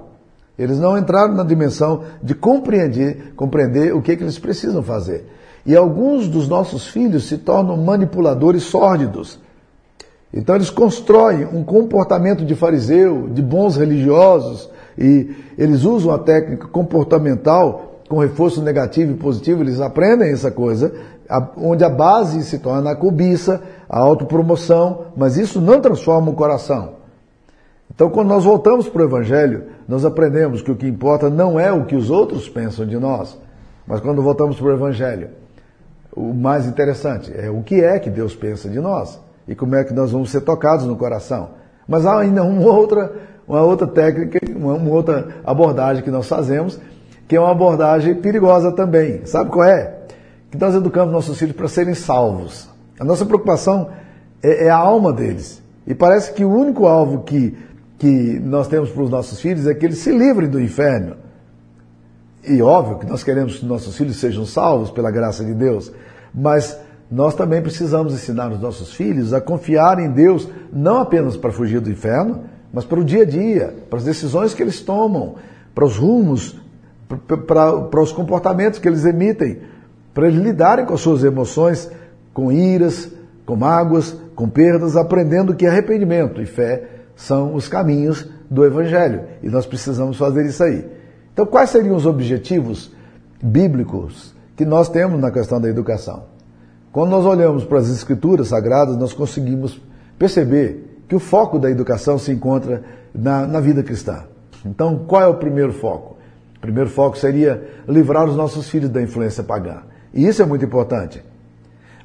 Eles 0.58 0.78
não 0.78 0.98
entraram 0.98 1.34
na 1.34 1.44
dimensão 1.44 2.04
de 2.22 2.36
compreender, 2.36 3.34
compreender 3.36 3.94
o 3.94 4.02
que, 4.02 4.16
que 4.16 4.24
eles 4.24 4.38
precisam 4.38 4.84
fazer. 4.84 5.28
E 5.66 5.76
alguns 5.76 6.28
dos 6.28 6.48
nossos 6.48 6.88
filhos 6.88 7.28
se 7.28 7.38
tornam 7.38 7.78
manipuladores 7.78 8.64
sórdidos. 8.64 9.40
Então 10.34 10.56
eles 10.56 10.72
constroem 10.72 11.46
um 11.46 11.64
comportamento 11.64 12.44
de 12.44 12.56
fariseu, 12.56 13.30
de 13.30 13.42
bons 13.42 13.78
religiosos, 13.78 14.70
e 14.98 15.30
eles 15.58 15.84
usam 15.84 16.12
a 16.12 16.18
técnica 16.18 16.68
comportamental 16.68 18.02
com 18.10 18.18
reforço 18.18 18.62
negativo 18.62 19.14
e 19.14 19.16
positivo, 19.16 19.62
eles 19.62 19.80
aprendem 19.80 20.32
essa 20.32 20.52
coisa, 20.52 20.94
onde 21.58 21.84
a 21.84 21.90
base 21.90 22.44
se 22.44 22.60
torna 22.60 22.92
a 22.92 22.96
cobiça, 22.96 23.62
a 23.88 24.00
autopromoção, 24.00 25.06
mas 25.16 25.38
isso 25.38 25.62
não 25.62 25.80
transforma 25.80 26.30
o 26.30 26.36
coração. 26.36 26.96
Então, 27.94 28.10
quando 28.10 28.28
nós 28.28 28.44
voltamos 28.44 28.90
para 28.90 29.02
o 29.02 29.06
Evangelho, 29.06 29.64
nós 29.88 30.04
aprendemos 30.04 30.62
que 30.62 30.72
o 30.72 30.76
que 30.76 30.88
importa 30.88 31.30
não 31.30 31.60
é 31.60 31.72
o 31.72 31.86
que 31.86 31.96
os 31.96 32.10
outros 32.10 32.50
pensam 32.50 32.86
de 32.86 32.98
nós, 32.98 33.40
mas 33.88 34.00
quando 34.00 34.22
voltamos 34.22 34.58
para 34.58 34.68
o 34.68 34.74
Evangelho, 34.74 35.30
o 36.16 36.34
mais 36.34 36.68
interessante 36.68 37.32
é 37.36 37.50
o 37.50 37.62
que 37.64 37.82
é 37.84 38.00
que 38.00 38.10
Deus 38.10 38.36
pensa 38.36 38.70
de 38.70 38.80
nós 38.80 39.20
e 39.48 39.56
como 39.56 39.76
é 39.76 39.84
que 39.84 39.94
nós 39.94 40.12
vamos 40.12 40.30
ser 40.30 40.42
tocados 40.42 40.86
no 40.86 40.96
coração. 40.96 41.50
Mas 41.88 42.06
há 42.06 42.20
ainda 42.20 42.44
uma 42.44 42.72
outra, 42.72 43.14
uma 43.48 43.62
outra 43.62 43.88
técnica, 43.88 44.40
uma, 44.56 44.74
uma 44.74 44.92
outra 44.92 45.28
abordagem 45.46 46.04
que 46.04 46.12
nós 46.12 46.28
fazemos, 46.28 46.80
que 47.28 47.36
é 47.36 47.40
uma 47.40 47.52
abordagem 47.52 48.16
perigosa 48.16 48.72
também. 48.72 49.26
Sabe 49.26 49.50
qual 49.50 49.66
é? 49.66 50.00
Que 50.50 50.58
nós 50.58 50.76
educamos 50.76 51.14
nossos 51.14 51.38
filhos 51.38 51.56
para 51.56 51.68
serem 51.68 51.94
salvos. 51.94 52.70
A 53.00 53.04
nossa 53.04 53.26
preocupação 53.26 53.90
é, 54.42 54.66
é 54.66 54.70
a 54.70 54.78
alma 54.78 55.12
deles. 55.12 55.62
E 55.86 55.94
parece 55.94 56.32
que 56.34 56.46
o 56.46 56.50
único 56.50 56.86
alvo 56.86 57.24
que, 57.24 57.58
que 57.98 58.40
nós 58.40 58.68
temos 58.68 58.90
para 58.90 59.04
os 59.04 59.10
nossos 59.10 59.42
filhos 59.42 59.68
é 59.68 59.74
que 59.74 59.86
eles 59.86 59.98
se 59.98 60.12
livrem 60.12 60.50
do 60.50 60.62
inferno. 60.62 61.16
E 62.48 62.62
óbvio 62.62 63.00
que 63.00 63.06
nós 63.06 63.24
queremos 63.24 63.60
que 63.60 63.66
nossos 63.66 63.98
filhos 63.98 64.18
sejam 64.18 64.46
salvos 64.46 64.92
pela 64.92 65.10
graça 65.10 65.44
de 65.46 65.54
Deus, 65.54 65.92
mas 66.34 66.78
nós 67.14 67.36
também 67.36 67.62
precisamos 67.62 68.12
ensinar 68.12 68.52
os 68.52 68.60
nossos 68.60 68.92
filhos 68.92 69.36
a 69.36 69.40
confiar 69.40 70.00
em 70.00 70.10
Deus, 70.10 70.50
não 70.74 70.98
apenas 70.98 71.38
para 71.38 71.52
fugir 71.52 71.80
do 71.80 71.92
inferno, 71.92 72.46
mas 72.74 72.86
para 72.86 73.00
o 73.00 73.06
dia 73.06 73.22
a 73.22 73.26
dia, 73.26 73.72
para 73.88 74.00
as 74.00 74.04
decisões 74.04 74.56
que 74.56 74.64
eles 74.64 74.82
tomam, 74.82 75.36
para 75.76 75.86
os 75.86 75.96
rumos, 75.96 76.60
para, 77.28 77.84
para 77.84 78.02
os 78.02 78.12
comportamentos 78.12 78.80
que 78.80 78.88
eles 78.88 79.06
emitem, 79.06 79.60
para 80.12 80.28
eles 80.28 80.42
lidarem 80.42 80.88
com 80.88 80.96
as 80.96 81.02
suas 81.02 81.24
emoções, 81.24 81.88
com 82.34 82.52
iras, 82.52 83.12
com 83.46 83.56
mágoas, 83.56 84.18
com 84.36 84.50
perdas, 84.50 84.98
aprendendo 84.98 85.54
que 85.54 85.68
arrependimento 85.68 86.42
e 86.42 86.48
fé 86.48 86.84
são 87.16 87.54
os 87.54 87.68
caminhos 87.68 88.28
do 88.50 88.66
Evangelho. 88.66 89.22
E 89.44 89.50
nós 89.50 89.68
precisamos 89.68 90.18
fazer 90.18 90.48
isso 90.48 90.64
aí. 90.64 90.84
Então, 91.32 91.46
quais 91.46 91.70
seriam 91.70 91.96
os 91.96 92.08
objetivos 92.08 92.92
bíblicos 93.40 94.34
que 94.56 94.66
nós 94.66 94.90
temos 94.90 95.22
na 95.22 95.30
questão 95.30 95.62
da 95.62 95.70
educação? 95.70 96.33
Quando 96.94 97.10
nós 97.10 97.26
olhamos 97.26 97.64
para 97.64 97.80
as 97.80 97.90
Escrituras 97.90 98.50
Sagradas, 98.50 98.96
nós 98.98 99.14
conseguimos 99.14 99.82
perceber 100.16 101.02
que 101.08 101.16
o 101.16 101.20
foco 101.20 101.58
da 101.58 101.68
educação 101.72 102.20
se 102.20 102.32
encontra 102.32 102.84
na, 103.12 103.48
na 103.48 103.60
vida 103.60 103.82
cristã. 103.82 104.26
Então, 104.64 105.00
qual 105.08 105.24
é 105.24 105.28
o 105.28 105.34
primeiro 105.34 105.74
foco? 105.74 106.18
O 106.56 106.60
primeiro 106.60 106.92
foco 106.92 107.18
seria 107.18 107.68
livrar 107.88 108.26
os 108.30 108.36
nossos 108.36 108.70
filhos 108.70 108.92
da 108.92 109.02
influência 109.02 109.44
pagã. 109.44 109.78
E 110.14 110.28
isso 110.28 110.44
é 110.44 110.46
muito 110.46 110.64
importante. 110.64 111.24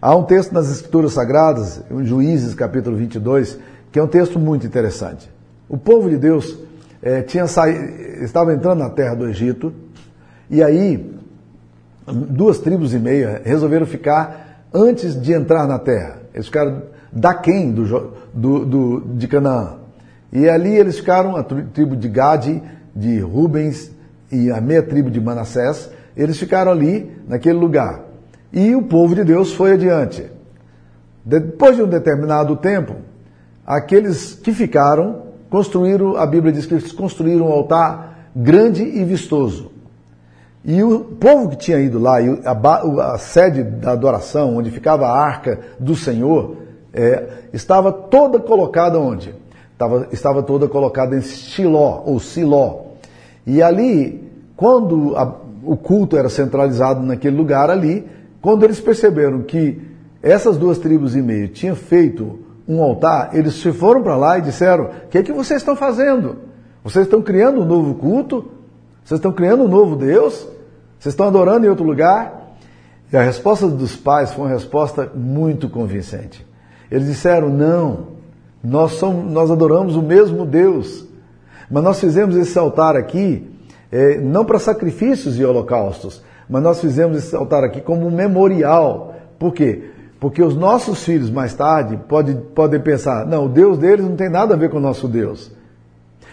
Há 0.01 0.17
um 0.17 0.23
texto 0.23 0.53
nas 0.53 0.71
Escrituras 0.71 1.13
Sagradas, 1.13 1.83
em 1.91 2.07
Juízes 2.07 2.55
capítulo 2.55 2.97
22, 2.97 3.59
que 3.93 3.99
é 3.99 4.03
um 4.03 4.09
texto 4.09 4.39
muito 4.39 4.67
interessante. 4.67 5.31
O 5.69 5.77
povo 5.77 6.09
de 6.09 6.17
Deus 6.17 6.59
é, 7.03 7.21
tinha 7.21 7.47
saído, 7.47 8.25
estava 8.25 8.55
entrando 8.55 8.79
na 8.79 8.89
terra 8.89 9.15
do 9.15 9.29
Egito, 9.29 9.71
e 10.49 10.63
aí 10.63 11.15
duas 12.07 12.59
tribos 12.59 12.95
e 12.95 12.99
meia 12.99 13.43
resolveram 13.45 13.85
ficar 13.85 14.48
antes 14.73 15.21
de 15.21 15.33
entrar 15.33 15.67
na 15.67 15.79
terra. 15.79 16.19
Eles 16.35 16.47
ficaram 16.47 16.83
daquém 17.13 17.71
do, 17.71 18.13
do, 18.33 18.65
do, 18.65 19.01
de 19.15 19.27
Canaã. 19.27 19.77
E 20.33 20.49
ali 20.49 20.77
eles 20.77 20.99
ficaram, 20.99 21.37
a 21.37 21.43
tribo 21.43 21.97
de 21.97 22.09
Gade, 22.09 22.63
de 22.95 23.19
Rubens 23.21 23.91
e 24.31 24.51
a 24.51 24.61
meia 24.61 24.83
tribo 24.83 25.11
de 25.11 25.21
Manassés, 25.21 25.91
eles 26.17 26.39
ficaram 26.39 26.73
ali, 26.73 27.11
naquele 27.27 27.59
lugar. 27.59 28.03
E 28.53 28.75
o 28.75 28.83
povo 28.83 29.15
de 29.15 29.25
Deus 29.25 29.53
foi 29.53 29.73
adiante. 29.73 30.27
Depois 31.25 31.77
de 31.77 31.83
um 31.83 31.87
determinado 31.87 32.57
tempo, 32.57 32.97
aqueles 33.67 34.35
que 34.35 34.53
ficaram 34.53 35.29
construíram, 35.51 36.17
a 36.17 36.27
Bíblia 36.27 36.53
diz 36.53 36.67
que 36.67 36.75
eles 36.75 36.93
construíram 36.93 37.47
um 37.47 37.53
altar 37.53 38.31
grande 38.35 38.83
e 38.83 39.05
vistoso. 39.05 39.71
E 40.69 40.83
o 40.83 41.01
povo 41.01 41.49
que 41.49 41.57
tinha 41.57 41.79
ido 41.79 41.99
lá, 41.99 42.19
a, 42.45 43.15
a 43.15 43.17
sede 43.17 43.63
da 43.63 43.93
adoração, 43.93 44.59
onde 44.59 44.71
ficava 44.71 45.07
a 45.07 45.19
arca 45.19 45.61
do 45.81 45.97
Senhor, 45.97 46.59
é, 46.93 47.27
estava 47.55 47.91
toda 47.91 48.39
colocada 48.39 49.01
onde? 49.01 49.35
Estava, 49.73 50.09
estava 50.13 50.43
toda 50.43 50.69
colocada 50.69 51.17
em 51.17 51.23
Siló, 51.23 52.03
ou 52.05 52.21
Siló. 52.21 52.83
E 53.47 53.63
ali, 53.63 54.31
quando 54.57 55.17
a, 55.17 55.37
o 55.65 55.75
culto 55.75 56.19
era 56.19 56.29
centralizado 56.29 57.03
naquele 57.03 57.35
lugar 57.35 57.71
ali, 57.71 58.07
quando 58.43 58.65
eles 58.65 58.79
perceberam 58.79 59.41
que 59.41 59.81
essas 60.23 60.59
duas 60.59 60.77
tribos 60.77 61.17
e 61.17 61.23
meio 61.23 61.49
tinham 61.49 61.75
feito 61.75 62.41
um 62.69 62.83
altar, 62.83 63.31
eles 63.33 63.55
se 63.55 63.73
foram 63.73 64.03
para 64.03 64.17
lá 64.19 64.37
e 64.37 64.43
disseram: 64.43 64.85
O 64.85 65.09
que 65.09 65.17
é 65.17 65.23
que 65.23 65.33
vocês 65.33 65.63
estão 65.63 65.75
fazendo? 65.75 66.37
Vocês 66.85 67.07
estão 67.07 67.23
criando 67.23 67.63
um 67.63 67.65
novo 67.65 67.95
culto? 67.95 68.51
Vocês 69.03 69.17
estão 69.19 69.33
criando 69.33 69.65
um 69.65 69.69
novo 69.69 69.97
Deus? 69.97 70.58
Vocês 70.99 71.13
estão 71.13 71.29
adorando 71.29 71.67
em 71.67 71.69
outro 71.69 71.85
lugar? 71.85 72.57
E 73.13 73.17
a 73.17 73.23
resposta 73.23 73.67
dos 73.69 73.97
pais 73.97 74.33
foi 74.33 74.45
uma 74.45 74.51
resposta 74.51 75.11
muito 75.15 75.69
convincente. 75.69 76.47
Eles 76.91 77.07
disseram: 77.07 77.49
Não, 77.49 78.09
nós, 78.63 78.93
somos, 78.93 79.31
nós 79.31 79.51
adoramos 79.51 79.97
o 79.97 80.03
mesmo 80.03 80.45
Deus, 80.45 81.07
mas 81.71 81.83
nós 81.83 82.01
fizemos 82.01 82.37
esse 82.37 82.59
altar 82.59 82.97
aqui 82.97 83.49
é, 83.91 84.19
não 84.19 84.45
para 84.45 84.59
sacrifícios 84.59 85.39
e 85.39 85.45
holocaustos, 85.45 86.23
mas 86.49 86.63
nós 86.63 86.81
fizemos 86.81 87.19
esse 87.19 87.35
altar 87.35 87.65
aqui 87.65 87.81
como 87.81 88.07
um 88.07 88.11
memorial. 88.11 89.15
Por 89.39 89.53
quê? 89.53 89.91
Porque 90.21 90.43
os 90.43 90.57
nossos 90.57 91.05
filhos, 91.05 91.31
mais 91.31 91.55
tarde, 91.55 91.97
podem, 92.09 92.37
podem 92.37 92.81
pensar: 92.81 93.25
não, 93.27 93.47
o 93.47 93.49
Deus 93.49 93.79
deles 93.79 94.05
não 94.05 94.17
tem 94.17 94.29
nada 94.29 94.55
a 94.55 94.57
ver 94.57 94.69
com 94.69 94.79
o 94.79 94.81
nosso 94.81 95.07
Deus. 95.07 95.51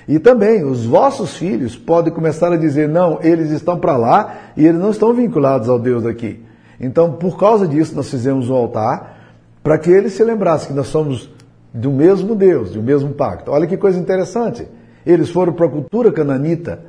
E 0.08 0.20
também 0.20 0.64
os 0.64 0.86
vossos 0.86 1.36
filhos 1.36 1.76
podem 1.76 2.14
começar 2.14 2.52
a 2.52 2.58
dizer: 2.58 2.88
não, 2.88 3.20
eles 3.22 3.50
estão 3.52 3.80
para 3.80 3.98
lá 3.98 4.36
e 4.56 4.66
eles 4.66 4.80
não 4.80 4.92
estão 4.92 5.14
vinculados 5.14 5.68
ao 5.68 5.80
Deus 5.80 6.04
daqui. 6.04 6.44
Então, 6.80 7.14
por 7.14 7.38
causa 7.38 7.68
disso, 7.68 7.96
nós 7.96 8.10
fizemos 8.10 8.50
um 8.50 8.56
altar 8.56 9.16
para 9.64 9.78
que 9.78 9.90
eles 9.90 10.14
se 10.14 10.24
lembrassem 10.24 10.68
que 10.68 10.74
nós 10.74 10.88
somos 10.88 11.30
do 11.74 11.92
mesmo 11.92 12.36
Deus, 12.36 12.72
do 12.72 12.84
mesmo 12.84 13.14
pacto. 13.14 13.52
Olha 13.52 13.66
que 13.66 13.78
coisa 13.78 14.00
interessante. 14.00 14.68
Eles 15.06 15.30
foram 15.30 15.54
para 15.54 15.66
a 15.66 15.70
cultura 15.70 16.12
cananita, 16.12 16.80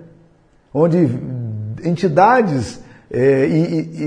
onde 0.73 1.09
entidades 1.85 2.81
é, 3.11 3.47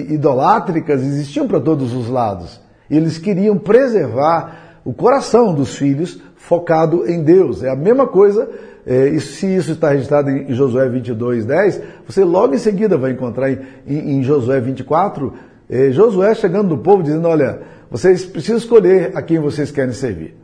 idolátricas 0.10 1.02
existiam 1.02 1.48
para 1.48 1.60
todos 1.60 1.94
os 1.94 2.10
lados. 2.10 2.62
Eles 2.90 3.18
queriam 3.18 3.58
preservar 3.58 4.80
o 4.86 4.94
coração 4.94 5.54
dos 5.54 5.76
filhos 5.76 6.20
focado 6.36 7.08
em 7.08 7.24
Deus. 7.24 7.64
É 7.64 7.70
a 7.70 7.76
mesma 7.76 8.08
coisa, 8.08 8.50
é, 8.90 9.20
se 9.20 9.46
isso 9.46 9.74
está 9.74 9.92
registrado 9.92 10.32
em 10.32 10.52
Josué 10.52 10.90
22, 10.90 11.46
10, 11.46 11.80
você 12.08 12.24
logo 12.24 12.56
em 12.56 12.58
seguida 12.58 12.98
vai 12.98 13.12
encontrar 13.12 13.52
em, 13.52 13.60
em 13.86 14.24
Josué 14.24 14.60
24, 14.60 15.32
é, 15.70 15.92
Josué 15.92 16.34
chegando 16.34 16.70
do 16.70 16.78
povo 16.80 17.04
dizendo, 17.04 17.28
olha, 17.28 17.62
vocês 17.92 18.26
precisam 18.26 18.58
escolher 18.58 19.12
a 19.14 19.22
quem 19.22 19.38
vocês 19.38 19.70
querem 19.70 19.94
servir. 19.94 20.36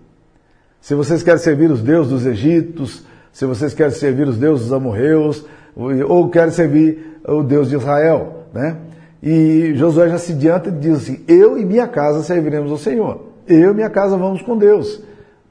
Se 0.79 0.93
vocês 0.93 1.23
querem 1.23 1.39
servir 1.39 1.71
os 1.71 1.81
deuses 1.81 2.11
dos 2.11 2.25
egípcios, 2.27 3.03
se 3.33 3.47
vocês 3.47 3.73
querem 3.73 3.91
servir 3.91 4.27
os 4.27 4.37
deuses 4.37 4.65
dos 4.65 4.73
amorreus, 4.73 5.43
ou 5.75 6.29
querem 6.29 6.51
servir 6.51 7.17
o 7.27 7.41
Deus 7.41 7.69
de 7.69 7.75
Israel, 7.75 8.43
né? 8.53 8.77
E 9.23 9.73
Josué 9.73 10.07
já 10.07 10.19
se 10.19 10.33
adianta 10.33 10.69
e 10.69 10.71
diz 10.73 10.97
assim: 10.97 11.23
Eu 11.27 11.57
e 11.57 11.65
minha 11.65 11.87
casa 11.87 12.21
serviremos 12.21 12.69
ao 12.69 12.77
Senhor. 12.77 13.25
Eu 13.47 13.71
e 13.71 13.73
minha 13.73 13.89
casa 13.89 14.15
vamos 14.15 14.43
com 14.43 14.55
Deus. 14.55 15.01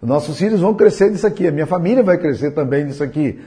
Nossos 0.04 0.37
filhos 0.37 0.61
vão 0.61 0.75
crescer 0.75 1.11
nisso 1.11 1.26
aqui, 1.26 1.46
a 1.46 1.52
minha 1.52 1.66
família 1.66 2.02
vai 2.02 2.18
crescer 2.18 2.50
também 2.50 2.84
nisso 2.84 3.02
aqui. 3.02 3.40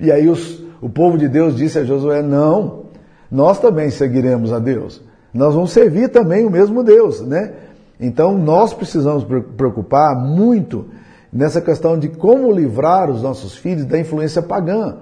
E 0.00 0.10
aí 0.10 0.28
os, 0.28 0.60
o 0.82 0.88
povo 0.88 1.16
de 1.16 1.28
Deus 1.28 1.54
disse 1.54 1.78
a 1.78 1.84
Josué: 1.84 2.20
Não, 2.20 2.86
nós 3.30 3.60
também 3.60 3.90
seguiremos 3.90 4.52
a 4.52 4.58
Deus. 4.58 5.00
Nós 5.32 5.54
vamos 5.54 5.70
servir 5.70 6.08
também 6.08 6.44
o 6.44 6.50
mesmo 6.50 6.82
Deus, 6.82 7.20
né? 7.20 7.52
Então 8.00 8.36
nós 8.36 8.74
precisamos 8.74 9.24
preocupar 9.56 10.16
muito 10.16 10.86
nessa 11.32 11.60
questão 11.60 11.96
de 11.96 12.08
como 12.08 12.50
livrar 12.50 13.08
os 13.08 13.22
nossos 13.22 13.56
filhos 13.56 13.84
da 13.84 13.98
influência 13.98 14.42
pagã. 14.42 14.96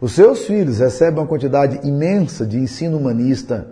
Os 0.00 0.12
seus 0.12 0.46
filhos 0.46 0.78
recebem 0.78 1.20
uma 1.20 1.26
quantidade 1.26 1.86
imensa 1.86 2.46
de 2.46 2.58
ensino 2.58 2.96
humanista, 2.96 3.68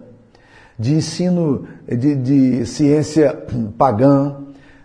de 0.76 0.94
ensino 0.94 1.66
de, 1.88 2.14
de 2.16 2.66
ciência 2.66 3.36
pagã, 3.76 4.36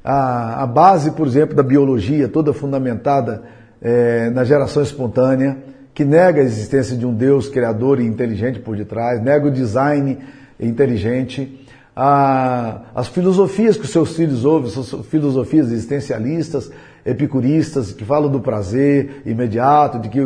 a, 0.06 0.62
a, 0.62 0.68
base, 0.68 1.10
por 1.12 1.26
exemplo, 1.26 1.56
da 1.56 1.64
biologia, 1.64 2.28
toda 2.30 2.54
fundamentada 2.54 3.42
é, 3.82 4.30
na 4.30 4.44
geração 4.44 4.84
espontânea, 4.84 5.58
que 5.96 6.06
nega 6.06 6.42
a 6.42 6.44
existência 6.44 6.96
de 6.96 7.08
um 7.08 7.14
Deus 7.14 7.50
criador 7.50 8.00
e 8.00 8.06
inteligente 8.06 8.60
por 8.60 8.78
detrás, 8.78 9.20
nega 9.20 9.48
o 9.48 9.52
design 9.52 10.20
inteligente, 10.60 11.66
a, 11.96 12.82
as 12.94 13.08
filosofias 13.08 13.78
que 13.78 13.86
os 13.86 13.90
seus 13.90 14.16
filhos 14.16 14.46
ouvem, 14.46 14.70
são 14.70 15.02
filosofias 15.02 15.72
existencialistas, 15.72 16.70
epicuristas, 17.06 17.92
que 17.92 18.04
falam 18.04 18.30
do 18.30 18.40
prazer 18.40 19.22
imediato, 19.26 20.00
de 20.00 20.10
que 20.10 20.22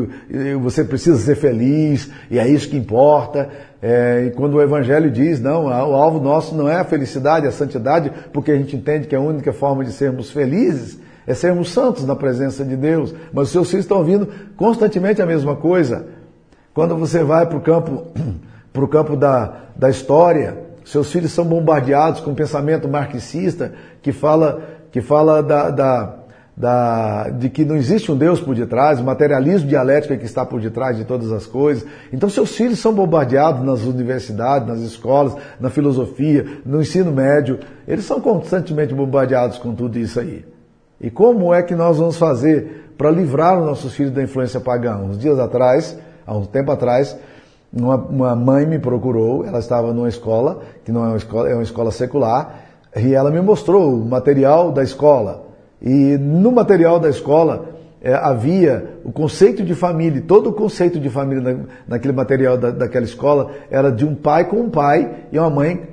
você 0.61 0.83
precisa 0.83 1.17
ser 1.17 1.35
feliz 1.35 2.09
e 2.31 2.39
é 2.39 2.47
isso 2.47 2.69
que 2.69 2.77
importa. 2.77 3.49
É, 3.81 4.25
e 4.27 4.31
quando 4.31 4.55
o 4.55 4.61
Evangelho 4.61 5.11
diz, 5.11 5.41
não, 5.41 5.65
o 5.65 5.93
alvo 5.93 6.19
nosso 6.19 6.55
não 6.55 6.69
é 6.69 6.75
a 6.75 6.83
felicidade, 6.85 7.47
a 7.47 7.51
santidade, 7.51 8.11
porque 8.31 8.51
a 8.51 8.55
gente 8.55 8.75
entende 8.75 9.07
que 9.07 9.15
a 9.15 9.19
única 9.19 9.51
forma 9.51 9.83
de 9.83 9.91
sermos 9.91 10.31
felizes 10.31 10.99
é 11.27 11.33
sermos 11.33 11.71
santos 11.71 12.05
na 12.05 12.15
presença 12.15 12.63
de 12.63 12.75
Deus. 12.75 13.13
Mas 13.33 13.47
os 13.47 13.51
seus 13.51 13.69
filhos 13.69 13.85
estão 13.85 13.97
ouvindo 13.97 14.27
constantemente 14.55 15.21
a 15.21 15.25
mesma 15.25 15.55
coisa. 15.55 16.07
Quando 16.73 16.95
você 16.95 17.23
vai 17.23 17.45
para 17.45 17.57
o 17.57 17.61
campo, 17.61 18.07
pro 18.71 18.87
campo 18.87 19.15
da, 19.15 19.53
da 19.75 19.89
história, 19.89 20.57
seus 20.85 21.11
filhos 21.11 21.31
são 21.31 21.45
bombardeados 21.45 22.21
com 22.21 22.31
um 22.31 22.35
pensamento 22.35 22.87
marxista 22.87 23.73
que 24.01 24.11
fala, 24.11 24.61
que 24.91 25.01
fala 25.01 25.43
da, 25.43 25.69
da, 25.69 26.18
da, 26.59 27.29
de 27.29 27.49
que 27.49 27.63
não 27.63 27.77
existe 27.77 28.11
um 28.11 28.17
Deus 28.17 28.41
por 28.41 28.53
detrás, 28.53 28.99
o 28.99 29.03
materialismo 29.05 29.69
dialético 29.69 30.13
é 30.13 30.17
que 30.17 30.25
está 30.25 30.45
por 30.45 30.59
detrás 30.59 30.97
de 30.97 31.05
todas 31.05 31.31
as 31.31 31.45
coisas. 31.45 31.87
Então 32.11 32.29
seus 32.29 32.53
filhos 32.53 32.79
são 32.79 32.93
bombardeados 32.93 33.65
nas 33.65 33.83
universidades, 33.83 34.67
nas 34.67 34.79
escolas, 34.79 35.37
na 35.57 35.69
filosofia, 35.69 36.45
no 36.65 36.81
ensino 36.81 37.13
médio. 37.13 37.59
Eles 37.87 38.03
são 38.03 38.19
constantemente 38.19 38.93
bombardeados 38.93 39.57
com 39.57 39.73
tudo 39.73 39.97
isso 39.97 40.19
aí. 40.19 40.45
E 40.99 41.09
como 41.09 41.53
é 41.53 41.63
que 41.63 41.73
nós 41.73 41.97
vamos 41.97 42.17
fazer 42.17 42.93
para 42.97 43.09
livrar 43.09 43.57
os 43.57 43.65
nossos 43.65 43.93
filhos 43.93 44.11
da 44.11 44.21
influência 44.21 44.59
pagã? 44.59 44.97
Uns 44.97 45.17
dias 45.17 45.39
atrás, 45.39 45.97
há 46.27 46.35
um 46.35 46.43
tempo 46.43 46.73
atrás, 46.73 47.17
uma, 47.71 47.95
uma 47.95 48.35
mãe 48.35 48.65
me 48.65 48.79
procurou, 48.79 49.45
ela 49.45 49.59
estava 49.59 49.93
numa 49.93 50.09
escola, 50.09 50.59
que 50.83 50.91
não 50.91 51.05
é 51.05 51.07
uma 51.07 51.17
escola, 51.17 51.49
é 51.49 51.53
uma 51.53 51.63
escola 51.63 51.89
secular, 51.89 52.65
e 52.97 53.13
ela 53.13 53.31
me 53.31 53.39
mostrou 53.39 53.93
o 53.93 54.05
material 54.05 54.73
da 54.73 54.83
escola. 54.83 55.47
E 55.81 56.17
no 56.17 56.51
material 56.51 56.99
da 56.99 57.09
escola 57.09 57.69
é, 58.01 58.13
havia 58.13 58.99
o 59.03 59.11
conceito 59.11 59.63
de 59.63 59.75
família, 59.75 60.23
todo 60.25 60.49
o 60.49 60.53
conceito 60.53 60.99
de 60.99 61.09
família 61.09 61.41
na, 61.41 61.59
naquele 61.87 62.13
material 62.13 62.57
da, 62.57 62.71
daquela 62.71 63.05
escola 63.05 63.51
era 63.69 63.91
de 63.91 64.05
um 64.05 64.15
pai 64.15 64.45
com 64.45 64.57
um 64.57 64.69
pai 64.69 65.25
e 65.31 65.39
uma 65.39 65.49
mãe 65.49 65.87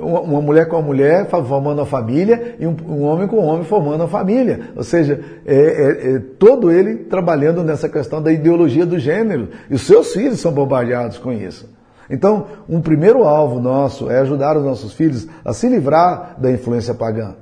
uma 0.00 0.40
mulher 0.40 0.66
com 0.66 0.76
uma 0.76 0.82
mulher 0.82 1.28
formando 1.28 1.78
uma 1.78 1.86
família 1.86 2.56
e 2.58 2.66
um, 2.66 2.74
um 2.88 3.02
homem 3.02 3.26
com 3.26 3.36
um 3.36 3.44
homem 3.44 3.64
formando 3.64 4.00
uma 4.00 4.08
família. 4.08 4.70
Ou 4.76 4.82
seja, 4.82 5.20
é, 5.44 5.54
é, 5.54 6.14
é, 6.14 6.18
todo 6.38 6.70
ele 6.70 6.96
trabalhando 6.96 7.62
nessa 7.62 7.88
questão 7.88 8.22
da 8.22 8.32
ideologia 8.32 8.86
do 8.86 8.98
gênero. 8.98 9.48
E 9.68 9.74
os 9.74 9.82
seus 9.82 10.12
filhos 10.12 10.40
são 10.40 10.52
bombardeados 10.52 11.18
com 11.18 11.32
isso. 11.32 11.68
Então, 12.08 12.46
um 12.68 12.80
primeiro 12.80 13.24
alvo 13.24 13.60
nosso 13.60 14.10
é 14.10 14.18
ajudar 14.20 14.56
os 14.56 14.64
nossos 14.64 14.92
filhos 14.92 15.28
a 15.44 15.52
se 15.52 15.68
livrar 15.68 16.36
da 16.38 16.50
influência 16.50 16.94
pagã. 16.94 17.34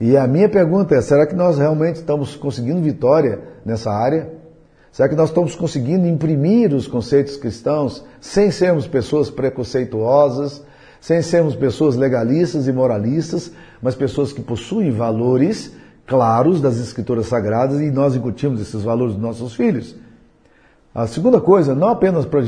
E 0.00 0.16
a 0.16 0.26
minha 0.26 0.48
pergunta 0.48 0.94
é: 0.94 1.00
será 1.00 1.26
que 1.26 1.34
nós 1.34 1.58
realmente 1.58 1.96
estamos 1.96 2.36
conseguindo 2.36 2.80
vitória 2.82 3.40
nessa 3.64 3.90
área? 3.90 4.30
Será 4.92 5.08
que 5.08 5.14
nós 5.14 5.28
estamos 5.28 5.54
conseguindo 5.54 6.06
imprimir 6.06 6.74
os 6.74 6.86
conceitos 6.86 7.36
cristãos 7.36 8.02
sem 8.20 8.50
sermos 8.50 8.86
pessoas 8.86 9.28
preconceituosas, 9.28 10.62
sem 11.00 11.20
sermos 11.20 11.54
pessoas 11.54 11.96
legalistas 11.96 12.66
e 12.66 12.72
moralistas, 12.72 13.52
mas 13.82 13.94
pessoas 13.94 14.32
que 14.32 14.40
possuem 14.40 14.90
valores 14.90 15.72
claros 16.06 16.60
das 16.60 16.78
escrituras 16.78 17.26
sagradas 17.26 17.80
e 17.80 17.90
nós 17.90 18.14
incutimos 18.14 18.60
esses 18.60 18.82
valores 18.82 19.14
dos 19.14 19.22
nossos 19.22 19.54
filhos. 19.54 19.96
A 20.94 21.06
segunda 21.06 21.40
coisa, 21.42 21.74
não 21.74 21.88
apenas 21.88 22.24
para 22.24 22.40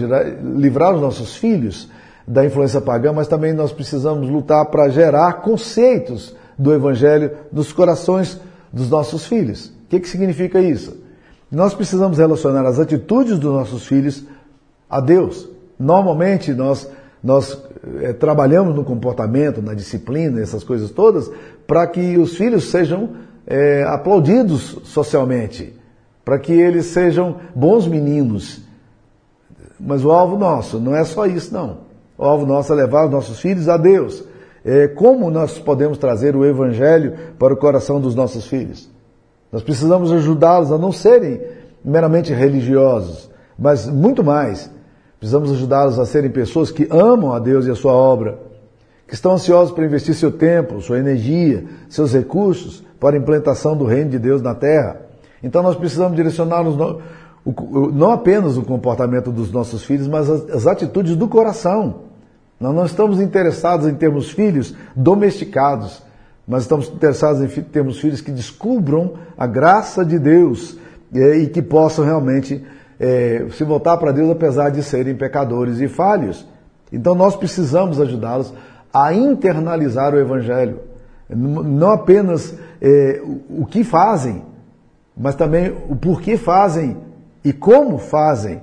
livrar 0.43 0.95
os 0.95 1.03
nossos 1.03 1.37
filhos 1.37 1.91
da 2.27 2.47
influência 2.47 2.81
pagã, 2.81 3.13
mas 3.13 3.29
também 3.29 3.53
nós 3.53 3.73
precisamos 3.73 4.29
lutar 4.31 4.65
para 4.67 4.89
gerar 4.89 5.43
conceitos 5.43 6.35
do 6.59 6.73
Evangelho 6.73 7.31
nos 7.53 7.73
corações 7.73 8.41
dos 8.73 8.91
nossos 8.91 9.27
filhos. 9.27 9.67
O 9.67 9.89
que, 9.89 10.01
que 10.01 10.09
significa 10.09 10.61
isso? 10.61 10.97
Nós 11.51 11.73
precisamos 11.73 12.19
relacionar 12.19 12.67
as 12.67 12.79
atitudes 12.79 13.39
dos 13.39 13.53
nossos 13.53 13.87
filhos 13.87 14.25
a 14.91 15.01
Deus. 15.01 15.49
Normalmente 15.79 16.53
nós 16.53 16.89
nós 17.23 17.61
é, 18.01 18.13
trabalhamos 18.13 18.75
no 18.75 18.85
comportamento, 18.85 19.61
na 19.61 19.75
disciplina, 19.75 20.41
essas 20.41 20.63
coisas 20.63 20.91
todas, 20.91 21.31
para 21.67 21.87
que 21.87 22.17
os 22.17 22.37
filhos 22.37 22.71
sejam 22.71 23.11
é, 23.47 23.83
aplaudidos 23.85 24.79
socialmente, 24.85 25.75
para 26.25 26.39
que 26.39 26.53
eles 26.53 26.87
sejam 26.87 27.37
bons 27.55 27.87
meninos. 27.87 28.61
Mas 29.81 30.05
o 30.05 30.11
alvo 30.11 30.37
nosso 30.37 30.79
não 30.79 30.95
é 30.95 31.05
só 31.05 31.27
isso, 31.27 31.53
não. 31.53 31.89
O 32.17 32.25
alvo 32.25 32.47
nosso 32.47 32.73
é 32.73 32.77
levar 32.77 33.07
os 33.07 33.11
nossos 33.11 33.41
filhos 33.41 33.69
a 33.69 33.77
Deus. 33.77 34.25
É, 34.69 34.89
como 34.89 35.31
nós 35.31 35.59
podemos 35.59 35.97
trazer 35.97 36.37
o 36.37 36.45
Evangelho 36.45 37.15
para 37.39 37.55
o 37.55 37.57
coração 37.57 38.01
dos 38.01 38.15
nossos 38.15 38.47
filhos? 38.47 38.91
Nós 39.51 39.63
precisamos 39.63 40.13
ajudá-los 40.13 40.71
a 40.71 40.77
não 40.77 40.93
serem 40.93 41.41
meramente 41.85 42.33
religiosos, 42.33 43.31
mas 43.59 43.89
muito 43.89 44.23
mais 44.23 44.71
Precisamos 45.19 45.51
ajudá-los 45.51 45.99
a 45.99 46.07
serem 46.07 46.31
pessoas 46.31 46.71
que 46.71 46.87
amam 46.91 47.33
a 47.33 47.41
Deus 47.41 47.67
e 47.67 47.71
a 47.71 47.75
sua 47.75 47.93
obra, 47.93 48.39
que 49.07 49.15
estão 49.15 49.33
ansiosos 49.33 49.75
para 49.75 49.85
investir 49.85 50.15
seu 50.15 50.31
tempo, 50.31 50.81
sua 50.81 50.99
energia, 50.99 51.65
seus 51.89 52.13
recursos 52.13 52.85
para 53.01 53.17
a 53.17 53.19
implantação 53.19 53.77
do 53.77 53.85
reino 53.85 54.11
de 54.11 54.19
Deus 54.19 54.41
na 54.41 54.55
terra. 54.55 55.01
Então 55.43 55.63
nós 55.63 55.77
precisamos 55.77 56.17
direcionar-nos 56.17 56.77
não 56.77 58.13
apenas 58.13 58.57
o 58.57 58.63
comportamento 58.63 59.33
dos 59.33 59.51
nossos 59.51 59.83
filhos, 59.83 60.07
mas 60.07 60.31
as 60.31 60.67
atitudes 60.67 61.17
do 61.17 61.27
coração. 61.27 62.08
Nós 62.61 62.75
não 62.75 62.85
estamos 62.85 63.21
interessados 63.21 63.87
em 63.87 63.95
termos 63.95 64.31
filhos 64.31 64.75
domesticados, 64.95 66.03
mas 66.47 66.63
estamos 66.63 66.89
interessados 66.89 67.43
em 67.43 67.63
termos 67.63 68.01
filhos 68.01 68.21
que 68.21 68.33
descubram 68.33 69.15
a 69.37 69.47
graça 69.47 70.05
de 70.05 70.19
Deus 70.19 70.77
e 71.13 71.47
que 71.47 71.63
possam 71.63 72.05
realmente 72.05 72.65
é, 72.99 73.47
se 73.53 73.65
voltar 73.65 73.97
para 73.97 74.13
Deus 74.13 74.31
apesar 74.31 74.71
de 74.71 74.83
serem 74.83 75.15
pecadores 75.15 75.79
e 75.81 75.89
falhos. 75.89 76.47
Então 76.93 77.15
nós 77.15 77.37
precisamos 77.37 78.01
ajudá-los 78.01 78.53
a 78.93 79.13
internalizar 79.13 80.15
o 80.15 80.19
Evangelho. 80.19 80.81
Não 81.29 81.91
apenas 81.91 82.55
é, 82.81 83.21
o, 83.51 83.67
que 83.67 83.85
fazem, 83.85 84.43
mas 85.17 85.35
também 85.35 85.77
o 85.89 85.95
porquê 85.95 86.37
fazem 86.37 86.97
e 87.45 87.53
como 87.53 87.99
fazem. 87.99 88.63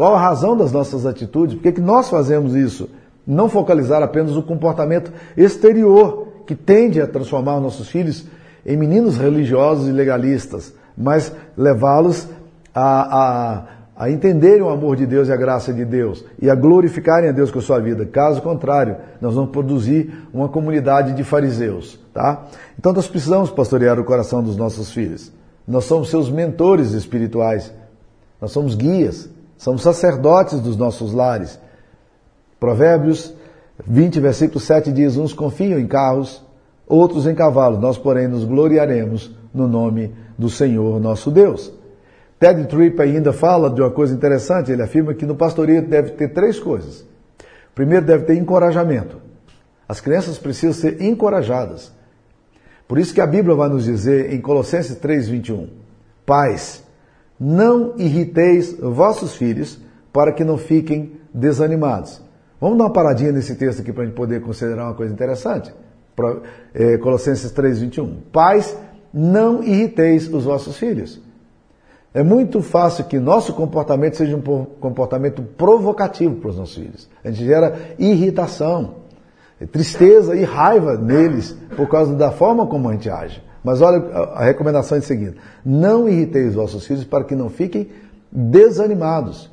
Qual 0.00 0.14
a 0.14 0.18
razão 0.18 0.56
das 0.56 0.72
nossas 0.72 1.04
atitudes? 1.04 1.56
Por 1.56 1.62
que, 1.62 1.72
que 1.72 1.80
nós 1.82 2.08
fazemos 2.08 2.54
isso? 2.54 2.88
Não 3.26 3.50
focalizar 3.50 4.02
apenas 4.02 4.34
o 4.34 4.42
comportamento 4.42 5.12
exterior, 5.36 6.28
que 6.46 6.54
tende 6.54 7.02
a 7.02 7.06
transformar 7.06 7.56
os 7.56 7.62
nossos 7.62 7.90
filhos 7.90 8.26
em 8.64 8.78
meninos 8.78 9.18
religiosos 9.18 9.88
e 9.88 9.92
legalistas, 9.92 10.72
mas 10.96 11.30
levá-los 11.54 12.26
a, 12.74 13.18
a, 13.18 13.64
a 13.94 14.10
entenderem 14.10 14.62
o 14.62 14.70
amor 14.70 14.96
de 14.96 15.04
Deus 15.04 15.28
e 15.28 15.32
a 15.32 15.36
graça 15.36 15.70
de 15.70 15.84
Deus 15.84 16.24
e 16.40 16.48
a 16.48 16.54
glorificarem 16.54 17.28
a 17.28 17.32
Deus 17.32 17.50
com 17.50 17.58
a 17.58 17.62
sua 17.62 17.78
vida. 17.78 18.06
Caso 18.06 18.40
contrário, 18.40 18.96
nós 19.20 19.34
vamos 19.34 19.50
produzir 19.50 20.10
uma 20.32 20.48
comunidade 20.48 21.12
de 21.12 21.22
fariseus, 21.22 22.00
tá? 22.14 22.46
Então 22.78 22.94
nós 22.94 23.06
precisamos 23.06 23.50
pastorear 23.50 24.00
o 24.00 24.04
coração 24.04 24.42
dos 24.42 24.56
nossos 24.56 24.90
filhos. 24.90 25.30
Nós 25.68 25.84
somos 25.84 26.08
seus 26.08 26.30
mentores 26.30 26.92
espirituais. 26.92 27.70
Nós 28.40 28.50
somos 28.50 28.74
guias, 28.74 29.28
somos 29.60 29.82
sacerdotes 29.82 30.58
dos 30.58 30.74
nossos 30.74 31.12
lares. 31.12 31.60
Provérbios 32.58 33.34
20, 33.86 34.18
versículo 34.18 34.58
7 34.58 34.90
diz: 34.90 35.18
Uns 35.18 35.34
confiam 35.34 35.78
em 35.78 35.86
carros, 35.86 36.42
outros 36.86 37.26
em 37.26 37.34
cavalos, 37.34 37.78
nós, 37.78 37.98
porém, 37.98 38.26
nos 38.26 38.42
gloriaremos 38.42 39.30
no 39.52 39.68
nome 39.68 40.14
do 40.38 40.48
Senhor 40.48 40.98
nosso 40.98 41.30
Deus. 41.30 41.70
Ted 42.38 42.64
Tripp 42.68 43.02
ainda 43.02 43.34
fala 43.34 43.68
de 43.68 43.82
uma 43.82 43.90
coisa 43.90 44.14
interessante, 44.14 44.72
ele 44.72 44.82
afirma 44.82 45.12
que 45.12 45.26
no 45.26 45.34
pastoreio 45.34 45.86
deve 45.86 46.12
ter 46.12 46.28
três 46.28 46.58
coisas. 46.58 47.04
Primeiro, 47.74 48.06
deve 48.06 48.24
ter 48.24 48.36
encorajamento. 48.36 49.20
As 49.86 50.00
crianças 50.00 50.38
precisam 50.38 50.72
ser 50.72 51.02
encorajadas. 51.02 51.92
Por 52.88 52.98
isso 52.98 53.12
que 53.12 53.20
a 53.20 53.26
Bíblia 53.26 53.54
vai 53.54 53.68
nos 53.68 53.84
dizer 53.84 54.32
em 54.32 54.40
Colossenses 54.40 54.96
3:21, 54.96 55.68
Pais, 56.24 56.82
não 57.40 57.94
irriteis 57.96 58.76
vossos 58.78 59.34
filhos 59.34 59.80
para 60.12 60.32
que 60.32 60.44
não 60.44 60.58
fiquem 60.58 61.12
desanimados. 61.32 62.20
Vamos 62.60 62.76
dar 62.76 62.84
uma 62.84 62.92
paradinha 62.92 63.32
nesse 63.32 63.54
texto 63.54 63.80
aqui 63.80 63.92
para 63.92 64.02
a 64.02 64.06
gente 64.06 64.14
poder 64.14 64.42
considerar 64.42 64.84
uma 64.84 64.94
coisa 64.94 65.14
interessante. 65.14 65.72
É, 66.74 66.98
Colossenses 66.98 67.50
3:21. 67.52 68.16
Pais, 68.30 68.76
não 69.14 69.62
irriteis 69.62 70.28
os 70.32 70.44
vossos 70.44 70.76
filhos. 70.76 71.20
É 72.12 72.22
muito 72.22 72.60
fácil 72.60 73.04
que 73.04 73.18
nosso 73.18 73.54
comportamento 73.54 74.16
seja 74.16 74.36
um 74.36 74.40
comportamento 74.80 75.42
provocativo 75.42 76.34
para 76.36 76.50
os 76.50 76.56
nossos 76.58 76.74
filhos. 76.74 77.08
A 77.24 77.30
gente 77.30 77.46
gera 77.46 77.94
irritação, 77.98 78.96
tristeza 79.70 80.34
e 80.34 80.42
raiva 80.42 80.98
neles 80.98 81.56
por 81.76 81.88
causa 81.88 82.14
da 82.14 82.32
forma 82.32 82.66
como 82.66 82.88
a 82.88 82.92
gente 82.92 83.08
age. 83.08 83.40
Mas 83.62 83.80
olha 83.80 83.98
a 84.34 84.44
recomendação 84.44 84.96
em 84.96 85.02
seguida. 85.02 85.36
Não 85.64 86.08
irritei 86.08 86.46
os 86.46 86.54
vossos 86.54 86.86
filhos 86.86 87.04
para 87.04 87.24
que 87.24 87.34
não 87.34 87.50
fiquem 87.50 87.88
desanimados. 88.32 89.50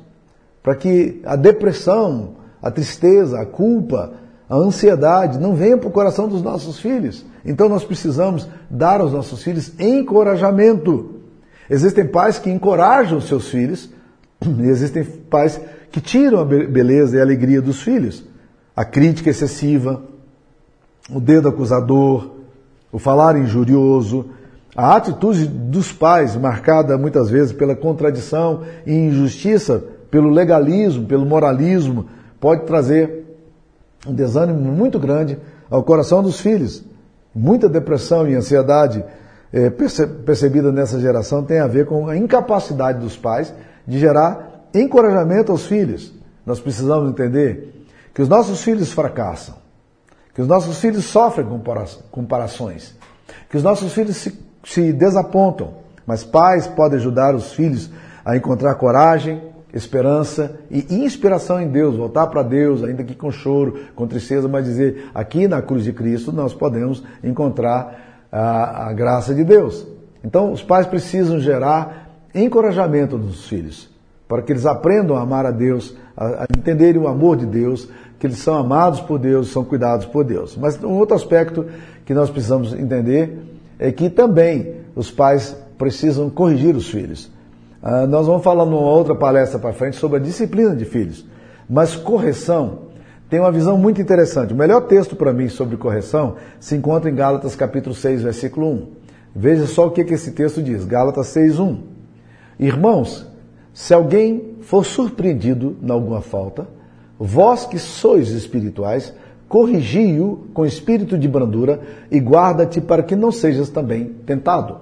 Para 0.62 0.74
que 0.74 1.20
a 1.24 1.36
depressão, 1.36 2.36
a 2.62 2.70
tristeza, 2.70 3.40
a 3.40 3.46
culpa, 3.46 4.14
a 4.48 4.56
ansiedade 4.56 5.38
não 5.38 5.54
venha 5.54 5.76
para 5.76 5.88
o 5.88 5.92
coração 5.92 6.26
dos 6.26 6.42
nossos 6.42 6.80
filhos. 6.80 7.24
Então 7.44 7.68
nós 7.68 7.84
precisamos 7.84 8.48
dar 8.70 9.00
aos 9.00 9.12
nossos 9.12 9.42
filhos 9.42 9.72
encorajamento. 9.78 11.16
Existem 11.68 12.06
pais 12.06 12.38
que 12.38 12.50
encorajam 12.50 13.20
seus 13.20 13.48
filhos 13.48 13.90
e 14.40 14.68
existem 14.68 15.04
pais 15.04 15.60
que 15.92 16.00
tiram 16.00 16.40
a 16.40 16.44
beleza 16.44 17.16
e 17.16 17.20
a 17.20 17.22
alegria 17.22 17.60
dos 17.60 17.82
filhos. 17.82 18.24
A 18.74 18.84
crítica 18.84 19.28
excessiva, 19.28 20.02
o 21.10 21.20
dedo 21.20 21.48
acusador, 21.48 22.37
o 22.92 22.98
falar 22.98 23.36
injurioso, 23.36 24.26
a 24.76 24.96
atitude 24.96 25.46
dos 25.46 25.92
pais, 25.92 26.36
marcada 26.36 26.96
muitas 26.96 27.28
vezes 27.28 27.52
pela 27.52 27.74
contradição 27.74 28.62
e 28.86 28.92
injustiça, 28.92 29.82
pelo 30.10 30.30
legalismo, 30.30 31.06
pelo 31.06 31.26
moralismo, 31.26 32.06
pode 32.40 32.64
trazer 32.64 33.26
um 34.06 34.14
desânimo 34.14 34.60
muito 34.60 34.98
grande 34.98 35.38
ao 35.70 35.82
coração 35.82 36.22
dos 36.22 36.40
filhos. 36.40 36.84
Muita 37.34 37.68
depressão 37.68 38.26
e 38.28 38.34
ansiedade 38.34 39.04
é, 39.52 39.70
percebida 39.70 40.70
nessa 40.70 41.00
geração 41.00 41.42
tem 41.42 41.58
a 41.58 41.66
ver 41.66 41.86
com 41.86 42.08
a 42.08 42.16
incapacidade 42.16 43.00
dos 43.00 43.16
pais 43.16 43.52
de 43.86 43.98
gerar 43.98 44.68
encorajamento 44.74 45.50
aos 45.50 45.66
filhos. 45.66 46.14
Nós 46.44 46.60
precisamos 46.60 47.10
entender 47.10 47.84
que 48.14 48.22
os 48.22 48.28
nossos 48.28 48.62
filhos 48.62 48.92
fracassam, 48.92 49.54
que 50.38 50.42
os 50.42 50.46
nossos 50.46 50.78
filhos 50.78 51.04
sofrem 51.06 51.48
comparações, 52.12 52.94
que 53.50 53.56
os 53.56 53.62
nossos 53.64 53.92
filhos 53.92 54.18
se, 54.18 54.38
se 54.62 54.92
desapontam, 54.92 55.74
mas 56.06 56.22
pais 56.22 56.64
podem 56.64 56.96
ajudar 56.96 57.34
os 57.34 57.52
filhos 57.54 57.90
a 58.24 58.36
encontrar 58.36 58.76
coragem, 58.76 59.42
esperança 59.74 60.60
e 60.70 60.94
inspiração 60.94 61.60
em 61.60 61.66
Deus, 61.66 61.96
voltar 61.96 62.28
para 62.28 62.44
Deus, 62.44 62.84
ainda 62.84 63.02
que 63.02 63.16
com 63.16 63.32
choro, 63.32 63.80
com 63.96 64.06
tristeza, 64.06 64.46
mas 64.46 64.64
dizer, 64.64 65.10
aqui 65.12 65.48
na 65.48 65.60
cruz 65.60 65.82
de 65.82 65.92
Cristo 65.92 66.30
nós 66.30 66.54
podemos 66.54 67.02
encontrar 67.24 68.28
a, 68.30 68.90
a 68.90 68.92
graça 68.92 69.34
de 69.34 69.42
Deus. 69.42 69.88
Então, 70.22 70.52
os 70.52 70.62
pais 70.62 70.86
precisam 70.86 71.40
gerar 71.40 72.10
encorajamento 72.32 73.18
nos 73.18 73.48
filhos, 73.48 73.90
para 74.28 74.40
que 74.42 74.52
eles 74.52 74.66
aprendam 74.66 75.16
a 75.16 75.22
amar 75.22 75.44
a 75.46 75.50
Deus, 75.50 75.96
a, 76.16 76.44
a 76.44 76.46
entenderem 76.56 77.02
o 77.02 77.08
amor 77.08 77.36
de 77.36 77.46
Deus, 77.46 77.88
que 78.18 78.26
eles 78.26 78.38
são 78.38 78.56
amados 78.56 79.00
por 79.00 79.18
Deus, 79.18 79.48
são 79.48 79.64
cuidados 79.64 80.06
por 80.06 80.24
Deus. 80.24 80.56
Mas 80.56 80.82
um 80.82 80.94
outro 80.94 81.14
aspecto 81.14 81.66
que 82.04 82.12
nós 82.12 82.30
precisamos 82.30 82.72
entender 82.72 83.38
é 83.78 83.92
que 83.92 84.10
também 84.10 84.74
os 84.96 85.10
pais 85.10 85.56
precisam 85.76 86.28
corrigir 86.28 86.74
os 86.74 86.88
filhos. 86.90 87.30
Ah, 87.80 88.06
nós 88.06 88.26
vamos 88.26 88.42
falar 88.42 88.64
numa 88.64 88.80
outra 88.80 89.14
palestra 89.14 89.58
para 89.58 89.72
frente 89.72 89.96
sobre 89.96 90.18
a 90.18 90.20
disciplina 90.20 90.74
de 90.74 90.84
filhos. 90.84 91.24
Mas 91.70 91.94
correção 91.94 92.88
tem 93.30 93.38
uma 93.38 93.52
visão 93.52 93.78
muito 93.78 94.00
interessante. 94.00 94.52
O 94.52 94.56
melhor 94.56 94.82
texto 94.82 95.14
para 95.14 95.32
mim 95.32 95.48
sobre 95.48 95.76
correção 95.76 96.36
se 96.58 96.74
encontra 96.74 97.08
em 97.08 97.14
Gálatas 97.14 97.54
capítulo 97.54 97.94
6, 97.94 98.22
versículo 98.22 98.66
1. 98.66 98.88
Veja 99.36 99.66
só 99.66 99.86
o 99.86 99.90
que, 99.90 100.02
que 100.02 100.14
esse 100.14 100.32
texto 100.32 100.60
diz. 100.60 100.84
Gálatas 100.84 101.28
6, 101.28 101.60
1. 101.60 101.78
Irmãos, 102.58 103.26
se 103.72 103.94
alguém 103.94 104.56
for 104.62 104.84
surpreendido 104.84 105.76
em 105.80 105.90
alguma 105.90 106.20
falta, 106.20 106.66
vós 107.18 107.66
que 107.66 107.78
sois 107.78 108.28
espirituais, 108.28 109.12
corrigi-o 109.48 110.48
com 110.52 110.64
espírito 110.64 111.18
de 111.18 111.26
brandura 111.26 111.80
e 112.10 112.18
guarda-te 112.18 112.80
para 112.80 113.02
que 113.02 113.16
não 113.16 113.32
sejas 113.32 113.70
também 113.70 114.14
tentado. 114.26 114.76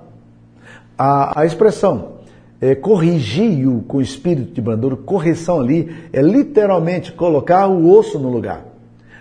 A, 0.98 1.40
a 1.40 1.46
expressão 1.46 2.16
é, 2.60 2.74
corrigi-o 2.74 3.82
com 3.82 4.00
espírito 4.00 4.52
de 4.52 4.60
brandura, 4.60 4.96
correção 4.96 5.60
ali 5.60 5.94
é 6.12 6.20
literalmente 6.20 7.12
colocar 7.12 7.68
o 7.68 7.90
osso 7.90 8.18
no 8.18 8.30
lugar. 8.30 8.64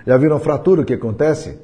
Já 0.05 0.17
viram 0.17 0.39
fratura 0.39 0.83
que 0.85 0.93
acontece? 0.93 1.57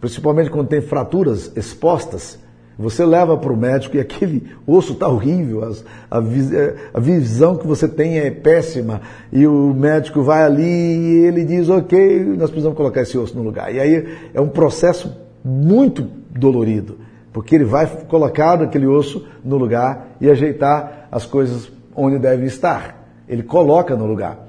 Principalmente 0.00 0.50
quando 0.50 0.68
tem 0.68 0.80
fraturas 0.80 1.50
expostas, 1.56 2.38
você 2.78 3.04
leva 3.04 3.36
para 3.36 3.52
o 3.52 3.56
médico 3.56 3.96
e 3.96 4.00
aquele 4.00 4.46
osso 4.64 4.92
está 4.92 5.08
horrível, 5.08 5.64
a, 6.08 6.18
é, 6.18 6.74
a, 6.94 7.00
visão 7.00 7.56
que 7.56 7.66
você 7.66 7.88
tem 7.88 8.18
é 8.18 8.30
péssima, 8.30 9.00
e 9.32 9.46
o 9.46 9.74
médico 9.74 10.22
vai 10.22 10.44
ali 10.44 10.62
e 10.62 11.24
ele 11.24 11.44
diz, 11.44 11.68
ok, 11.68 12.24
nós 12.36 12.50
precisamos 12.50 12.76
colocar 12.76 13.02
esse 13.02 13.18
osso 13.18 13.36
no 13.36 13.42
lugar. 13.42 13.74
E 13.74 13.80
aí 13.80 14.16
é 14.32 14.40
um 14.40 14.48
processo 14.48 15.12
muito 15.44 16.06
dolorido, 16.30 16.98
porque 17.32 17.56
ele 17.56 17.64
vai 17.64 17.86
colocar 18.08 18.62
aquele 18.62 18.86
osso 18.86 19.26
no 19.44 19.56
lugar 19.56 20.10
e 20.20 20.30
ajeitar 20.30 21.08
as 21.10 21.26
coisas 21.26 21.70
onde 21.96 22.18
devem 22.18 22.46
estar. 22.46 22.96
Ele 23.28 23.42
coloca 23.42 23.96
no 23.96 24.06
lugar. 24.06 24.46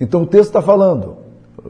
Então 0.00 0.22
o 0.22 0.26
texto 0.26 0.48
está 0.48 0.62
falando: 0.62 1.18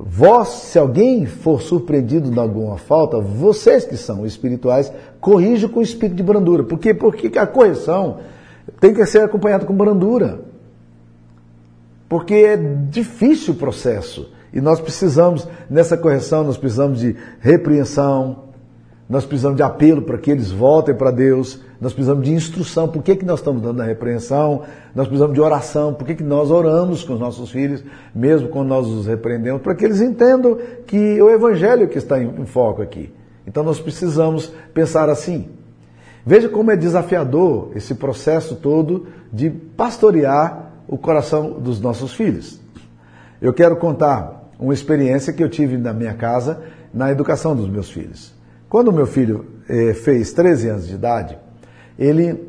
vós, 0.06 0.48
se 0.48 0.78
alguém 0.78 1.26
for 1.26 1.60
surpreendido 1.60 2.30
em 2.30 2.38
alguma 2.38 2.76
falta, 2.76 3.18
vocês 3.18 3.84
que 3.84 3.96
são 3.96 4.26
espirituais, 4.26 4.92
corrijam 5.20 5.68
com 5.68 5.82
espírito 5.82 6.16
de 6.16 6.22
brandura. 6.22 6.62
Por 6.64 6.78
quê? 6.78 6.94
Porque 6.94 7.38
a 7.38 7.46
correção 7.46 8.18
tem 8.80 8.94
que 8.94 9.04
ser 9.06 9.22
acompanhada 9.22 9.64
com 9.64 9.74
brandura. 9.74 10.40
Porque 12.08 12.34
é 12.34 12.56
difícil 12.56 13.54
o 13.54 13.56
processo. 13.56 14.30
E 14.52 14.60
nós 14.60 14.80
precisamos, 14.80 15.46
nessa 15.68 15.96
correção, 15.96 16.44
nós 16.44 16.56
precisamos 16.56 17.00
de 17.00 17.16
repreensão, 17.40 18.47
nós 19.08 19.24
precisamos 19.24 19.56
de 19.56 19.62
apelo 19.62 20.02
para 20.02 20.18
que 20.18 20.30
eles 20.30 20.50
voltem 20.50 20.94
para 20.94 21.10
Deus, 21.10 21.60
nós 21.80 21.94
precisamos 21.94 22.24
de 22.24 22.32
instrução, 22.32 22.86
por 22.86 23.02
que, 23.02 23.16
que 23.16 23.24
nós 23.24 23.38
estamos 23.40 23.62
dando 23.62 23.80
a 23.80 23.84
repreensão, 23.84 24.62
nós 24.94 25.06
precisamos 25.06 25.34
de 25.34 25.40
oração, 25.40 25.94
por 25.94 26.06
que, 26.06 26.16
que 26.16 26.22
nós 26.22 26.50
oramos 26.50 27.02
com 27.04 27.14
os 27.14 27.20
nossos 27.20 27.50
filhos, 27.50 27.82
mesmo 28.14 28.48
quando 28.48 28.68
nós 28.68 28.86
os 28.86 29.06
repreendemos, 29.06 29.62
para 29.62 29.74
que 29.74 29.84
eles 29.84 30.00
entendam 30.00 30.58
que 30.86 31.22
o 31.22 31.30
Evangelho 31.30 31.88
que 31.88 31.96
está 31.96 32.22
em, 32.22 32.28
em 32.38 32.44
foco 32.44 32.82
aqui. 32.82 33.10
Então 33.46 33.62
nós 33.62 33.80
precisamos 33.80 34.52
pensar 34.74 35.08
assim. 35.08 35.48
Veja 36.26 36.48
como 36.50 36.70
é 36.70 36.76
desafiador 36.76 37.70
esse 37.74 37.94
processo 37.94 38.56
todo 38.56 39.06
de 39.32 39.48
pastorear 39.48 40.72
o 40.86 40.98
coração 40.98 41.52
dos 41.52 41.80
nossos 41.80 42.12
filhos. 42.12 42.60
Eu 43.40 43.54
quero 43.54 43.76
contar 43.76 44.50
uma 44.58 44.74
experiência 44.74 45.32
que 45.32 45.42
eu 45.42 45.48
tive 45.48 45.78
na 45.78 45.94
minha 45.94 46.12
casa 46.12 46.60
na 46.92 47.10
educação 47.10 47.56
dos 47.56 47.68
meus 47.70 47.90
filhos. 47.90 48.37
Quando 48.68 48.92
meu 48.92 49.06
filho 49.06 49.46
eh, 49.68 49.94
fez 49.94 50.32
13 50.32 50.68
anos 50.68 50.86
de 50.86 50.94
idade, 50.94 51.38
ele 51.98 52.46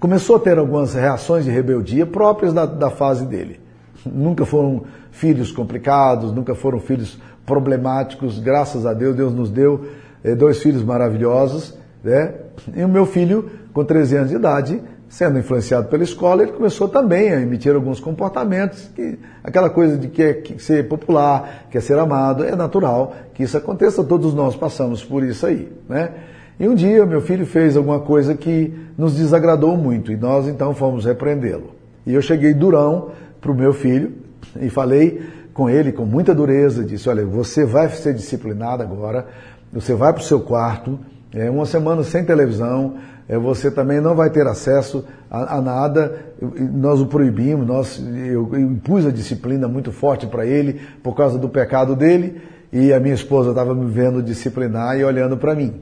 começou 0.00 0.36
a 0.36 0.40
ter 0.40 0.58
algumas 0.58 0.94
reações 0.94 1.44
de 1.44 1.50
rebeldia 1.50 2.06
próprias 2.06 2.54
da, 2.54 2.64
da 2.64 2.90
fase 2.90 3.26
dele. 3.26 3.60
Nunca 4.04 4.46
foram 4.46 4.84
filhos 5.10 5.52
complicados, 5.52 6.32
nunca 6.32 6.54
foram 6.54 6.80
filhos 6.80 7.18
problemáticos. 7.44 8.38
Graças 8.38 8.86
a 8.86 8.94
Deus, 8.94 9.14
Deus 9.14 9.34
nos 9.34 9.50
deu 9.50 9.86
eh, 10.24 10.34
dois 10.34 10.62
filhos 10.62 10.82
maravilhosos. 10.82 11.76
Né? 12.02 12.34
E 12.74 12.82
o 12.82 12.88
meu 12.88 13.04
filho, 13.04 13.50
com 13.74 13.84
13 13.84 14.16
anos 14.16 14.30
de 14.30 14.36
idade, 14.36 14.82
sendo 15.08 15.38
influenciado 15.38 15.88
pela 15.88 16.02
escola, 16.02 16.42
ele 16.42 16.52
começou 16.52 16.88
também 16.88 17.32
a 17.32 17.40
emitir 17.40 17.74
alguns 17.74 18.00
comportamentos, 18.00 18.90
que, 18.94 19.18
aquela 19.42 19.70
coisa 19.70 19.96
de 19.96 20.08
quer 20.08 20.42
ser 20.58 20.88
popular, 20.88 21.66
quer 21.70 21.80
ser 21.80 21.98
amado, 21.98 22.44
é 22.44 22.56
natural 22.56 23.14
que 23.34 23.42
isso 23.42 23.56
aconteça, 23.56 24.02
todos 24.02 24.34
nós 24.34 24.56
passamos 24.56 25.04
por 25.04 25.22
isso 25.22 25.46
aí, 25.46 25.70
né? 25.88 26.10
E 26.58 26.66
um 26.66 26.74
dia 26.74 27.04
meu 27.04 27.20
filho 27.20 27.44
fez 27.44 27.76
alguma 27.76 28.00
coisa 28.00 28.34
que 28.34 28.72
nos 28.96 29.14
desagradou 29.14 29.76
muito 29.76 30.10
e 30.10 30.16
nós 30.16 30.48
então 30.48 30.74
fomos 30.74 31.04
repreendê-lo. 31.04 31.74
E 32.06 32.14
eu 32.14 32.22
cheguei 32.22 32.54
durão 32.54 33.10
para 33.40 33.52
o 33.52 33.54
meu 33.54 33.74
filho 33.74 34.12
e 34.58 34.70
falei 34.70 35.22
com 35.52 35.68
ele 35.68 35.92
com 35.92 36.04
muita 36.04 36.34
dureza, 36.34 36.84
disse, 36.84 37.08
olha, 37.08 37.24
você 37.24 37.64
vai 37.64 37.88
ser 37.90 38.14
disciplinado 38.14 38.82
agora, 38.82 39.26
você 39.72 39.94
vai 39.94 40.12
para 40.12 40.22
o 40.22 40.24
seu 40.24 40.40
quarto, 40.40 40.98
é, 41.34 41.50
uma 41.50 41.66
semana 41.66 42.02
sem 42.02 42.24
televisão, 42.24 42.94
é, 42.94 43.15
você 43.28 43.70
também 43.70 44.00
não 44.00 44.14
vai 44.14 44.30
ter 44.30 44.46
acesso 44.46 45.04
a, 45.28 45.56
a 45.56 45.60
nada. 45.60 46.26
Nós 46.72 47.00
o 47.00 47.06
proibimos, 47.06 47.66
nós, 47.66 47.98
eu, 47.98 48.48
eu 48.52 48.60
impus 48.60 49.04
a 49.04 49.10
disciplina 49.10 49.66
muito 49.66 49.90
forte 49.90 50.26
para 50.26 50.46
ele 50.46 50.80
por 51.02 51.16
causa 51.16 51.36
do 51.36 51.48
pecado 51.48 51.96
dele 51.96 52.40
e 52.72 52.92
a 52.92 53.00
minha 53.00 53.14
esposa 53.14 53.50
estava 53.50 53.74
me 53.74 53.86
vendo 53.86 54.22
disciplinar 54.22 54.98
e 54.98 55.04
olhando 55.04 55.36
para 55.36 55.54
mim. 55.54 55.80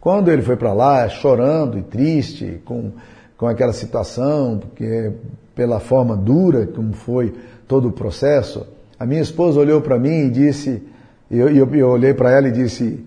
Quando 0.00 0.30
ele 0.30 0.42
foi 0.42 0.56
para 0.56 0.72
lá, 0.72 1.08
chorando 1.08 1.78
e 1.78 1.82
triste 1.82 2.62
com, 2.64 2.92
com 3.36 3.46
aquela 3.46 3.72
situação, 3.72 4.58
porque 4.58 5.12
pela 5.54 5.80
forma 5.80 6.16
dura 6.16 6.66
como 6.66 6.92
foi 6.92 7.34
todo 7.66 7.88
o 7.88 7.92
processo, 7.92 8.66
a 8.98 9.04
minha 9.04 9.22
esposa 9.22 9.60
olhou 9.60 9.80
para 9.80 9.98
mim 9.98 10.26
e 10.26 10.30
disse, 10.30 10.82
eu, 11.30 11.48
eu, 11.48 11.74
eu 11.74 11.88
olhei 11.88 12.14
para 12.14 12.30
ela 12.30 12.48
e 12.48 12.52
disse, 12.52 13.04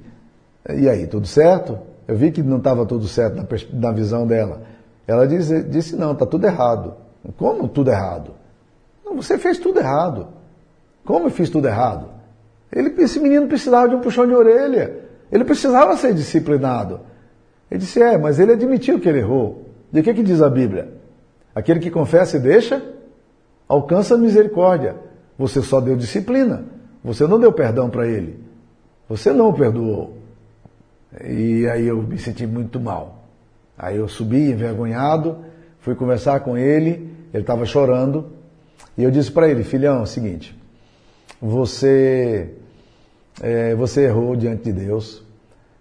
e 0.76 0.90
aí, 0.90 1.08
tudo 1.08 1.26
certo? 1.26 1.78
Eu 2.08 2.16
vi 2.16 2.32
que 2.32 2.42
não 2.42 2.58
estava 2.58 2.86
tudo 2.86 3.08
certo 3.08 3.36
na, 3.36 3.46
na 3.74 3.92
visão 3.92 4.26
dela. 4.26 4.62
Ela 5.06 5.28
disse, 5.28 5.64
disse 5.64 5.96
não, 5.96 6.14
está 6.14 6.26
tudo 6.26 6.46
errado. 6.46 6.96
Como 7.38 7.68
tudo 7.68 7.92
errado? 7.92 8.32
Não, 9.06 9.16
você 9.16 9.38
fez 9.38 9.58
tudo 9.58 9.80
errado. 9.80 10.28
Como 11.04 11.26
eu 11.26 11.32
fiz 11.32 11.50
tudo 11.50 11.68
errado? 11.68 12.10
Ele, 12.72 12.94
esse 13.02 13.20
menino 13.20 13.48
precisava 13.48 13.90
de 13.90 13.96
um 13.96 14.02
puxão 14.02 14.26
de 14.26 14.34
orelha. 14.34 15.00
Ele 15.32 15.44
precisava 15.44 15.96
ser 15.98 16.14
disciplinado. 16.14 17.02
Ele 17.70 17.80
disse, 17.80 18.02
é, 18.02 18.18
mas 18.18 18.40
ele 18.40 18.54
admitiu 18.54 19.00
que 19.00 19.08
ele 19.10 19.20
errou. 19.20 19.66
De 19.92 20.02
que, 20.02 20.14
que 20.14 20.24
diz 20.24 20.42
a 20.42 20.50
Bíblia? 20.50 20.94
Aquele 21.54 21.80
que 21.80 21.90
confessa 21.90 22.38
e 22.38 22.40
deixa, 22.40 22.82
alcança 23.68 24.16
a 24.16 24.18
misericórdia. 24.18 24.96
Você 25.38 25.62
só 25.62 25.82
deu 25.82 25.96
disciplina. 25.96 26.66
Você 27.04 27.26
não 27.28 27.40
deu 27.40 27.52
perdão 27.52 27.90
para 27.90 28.08
ele. 28.08 28.40
Você 29.10 29.32
não 29.32 29.50
o 29.50 29.54
perdoou. 29.54 30.18
E 31.24 31.68
aí 31.68 31.88
eu 31.88 32.02
me 32.02 32.18
senti 32.18 32.46
muito 32.46 32.80
mal. 32.80 33.24
Aí 33.78 33.98
eu 33.98 34.08
subi 34.08 34.52
envergonhado, 34.52 35.38
fui 35.80 35.96
conversar 35.96 36.40
com 36.42 36.58
ele, 36.58 37.16
ele 37.34 37.44
estava 37.44 37.66
chorando, 37.66 38.32
e 38.98 39.04
eu 39.04 39.12
disse 39.12 39.32
para 39.32 39.48
ele, 39.48 39.64
filhão, 39.64 40.00
é 40.00 40.02
o 40.02 40.06
seguinte, 40.08 40.58
você, 41.40 42.56
é, 43.42 43.76
você 43.76 44.06
errou 44.06 44.36
diante 44.36 44.64
de 44.64 44.74
Deus, 44.74 45.24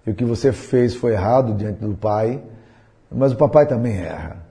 e 0.07 0.11
o 0.11 0.15
que 0.15 0.25
você 0.25 0.53
fez 0.53 0.95
foi 0.95 1.13
errado 1.13 1.55
diante 1.55 1.81
do 1.81 1.95
Pai, 1.95 2.41
mas 3.11 3.33
o 3.33 3.37
papai 3.37 3.67
também 3.67 3.97
erra. 3.97 4.45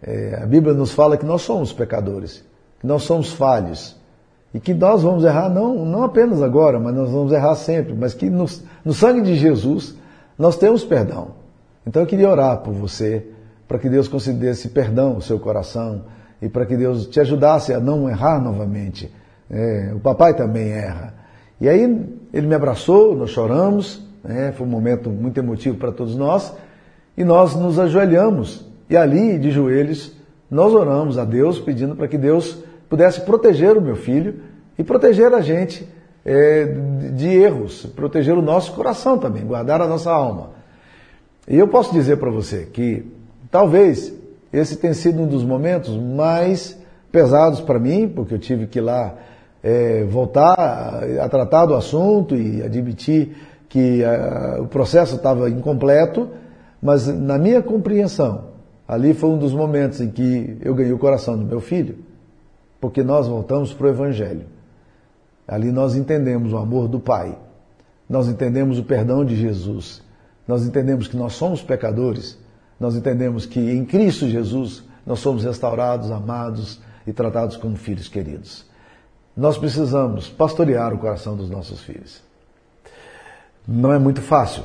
É, 0.00 0.38
a 0.40 0.46
Bíblia 0.46 0.72
nos 0.72 0.92
fala 0.92 1.16
que 1.16 1.26
nós 1.26 1.42
somos 1.42 1.72
pecadores, 1.72 2.44
que 2.80 2.86
nós 2.86 3.02
somos 3.02 3.32
falhos, 3.32 3.96
e 4.54 4.60
que 4.60 4.72
nós 4.72 5.02
vamos 5.02 5.24
errar 5.24 5.50
não, 5.50 5.84
não 5.84 6.04
apenas 6.04 6.40
agora, 6.40 6.78
mas 6.78 6.94
nós 6.94 7.10
vamos 7.10 7.32
errar 7.32 7.54
sempre, 7.56 7.92
mas 7.92 8.14
que 8.14 8.30
no, 8.30 8.46
no 8.84 8.94
sangue 8.94 9.20
de 9.20 9.34
Jesus 9.34 9.97
nós 10.38 10.56
temos 10.56 10.84
perdão. 10.84 11.32
Então 11.86 12.02
eu 12.02 12.06
queria 12.06 12.30
orar 12.30 12.58
por 12.58 12.72
você, 12.72 13.26
para 13.66 13.78
que 13.78 13.88
Deus 13.88 14.08
concedesse 14.08 14.68
perdão 14.68 15.14
ao 15.14 15.20
seu 15.20 15.38
coração 15.38 16.04
e 16.40 16.48
para 16.48 16.64
que 16.64 16.76
Deus 16.76 17.06
te 17.06 17.20
ajudasse 17.20 17.72
a 17.72 17.80
não 17.80 18.08
errar 18.08 18.40
novamente. 18.40 19.12
É, 19.50 19.92
o 19.94 19.98
papai 19.98 20.34
também 20.34 20.70
erra. 20.70 21.14
E 21.60 21.68
aí 21.68 21.82
ele 22.32 22.46
me 22.46 22.54
abraçou, 22.54 23.16
nós 23.16 23.30
choramos, 23.30 24.06
né, 24.22 24.52
foi 24.52 24.66
um 24.66 24.70
momento 24.70 25.10
muito 25.10 25.38
emotivo 25.38 25.76
para 25.76 25.90
todos 25.90 26.14
nós, 26.14 26.54
e 27.16 27.24
nós 27.24 27.56
nos 27.56 27.78
ajoelhamos. 27.78 28.64
E 28.88 28.96
ali, 28.96 29.38
de 29.38 29.50
joelhos, 29.50 30.12
nós 30.50 30.72
oramos 30.72 31.18
a 31.18 31.24
Deus, 31.24 31.58
pedindo 31.58 31.96
para 31.96 32.06
que 32.06 32.16
Deus 32.16 32.62
pudesse 32.88 33.22
proteger 33.22 33.76
o 33.76 33.82
meu 33.82 33.96
filho 33.96 34.36
e 34.78 34.84
proteger 34.84 35.34
a 35.34 35.40
gente 35.40 35.86
é, 36.30 36.66
de 37.14 37.26
erros, 37.26 37.86
proteger 37.96 38.36
o 38.36 38.42
nosso 38.42 38.72
coração 38.72 39.16
também, 39.16 39.46
guardar 39.46 39.80
a 39.80 39.86
nossa 39.86 40.10
alma. 40.10 40.50
E 41.48 41.56
eu 41.56 41.66
posso 41.68 41.90
dizer 41.92 42.18
para 42.18 42.30
você 42.30 42.66
que 42.70 43.10
talvez 43.50 44.12
esse 44.52 44.76
tenha 44.76 44.92
sido 44.92 45.22
um 45.22 45.26
dos 45.26 45.42
momentos 45.42 45.96
mais 45.96 46.78
pesados 47.10 47.62
para 47.62 47.78
mim, 47.78 48.06
porque 48.06 48.34
eu 48.34 48.38
tive 48.38 48.66
que 48.66 48.78
ir 48.78 48.82
lá 48.82 49.14
é, 49.62 50.04
voltar 50.04 50.52
a, 50.52 51.28
tratar 51.30 51.64
do 51.64 51.74
assunto 51.74 52.36
e 52.36 52.62
admitir 52.62 53.34
que 53.66 54.04
a, 54.04 54.58
o 54.60 54.66
processo 54.66 55.16
estava 55.16 55.48
incompleto, 55.48 56.28
mas 56.82 57.06
na 57.06 57.38
minha 57.38 57.62
compreensão, 57.62 58.48
ali 58.86 59.14
foi 59.14 59.30
um 59.30 59.38
dos 59.38 59.54
momentos 59.54 60.02
em 60.02 60.10
que 60.10 60.58
eu 60.60 60.74
ganhei 60.74 60.92
o 60.92 60.98
coração 60.98 61.38
do 61.38 61.44
meu 61.46 61.60
filho 61.60 62.06
porque 62.80 63.02
nós 63.02 63.26
voltamos 63.26 63.72
para 63.72 63.86
o 63.86 63.90
Evangelho. 63.90 64.46
Ali 65.48 65.72
nós 65.72 65.96
entendemos 65.96 66.52
o 66.52 66.58
amor 66.58 66.86
do 66.86 67.00
Pai, 67.00 67.36
nós 68.08 68.28
entendemos 68.28 68.78
o 68.78 68.84
perdão 68.84 69.24
de 69.24 69.34
Jesus, 69.34 70.02
nós 70.46 70.66
entendemos 70.66 71.08
que 71.08 71.16
nós 71.16 71.32
somos 71.32 71.62
pecadores, 71.62 72.38
nós 72.78 72.94
entendemos 72.94 73.46
que 73.46 73.58
em 73.58 73.84
Cristo 73.84 74.28
Jesus 74.28 74.84
nós 75.06 75.20
somos 75.20 75.42
restaurados, 75.44 76.10
amados 76.10 76.80
e 77.06 77.12
tratados 77.12 77.56
como 77.56 77.76
filhos 77.76 78.08
queridos. 78.08 78.66
Nós 79.34 79.56
precisamos 79.56 80.28
pastorear 80.28 80.92
o 80.92 80.98
coração 80.98 81.34
dos 81.34 81.48
nossos 81.48 81.80
filhos. 81.80 82.20
Não 83.66 83.92
é 83.92 83.98
muito 83.98 84.20
fácil. 84.20 84.64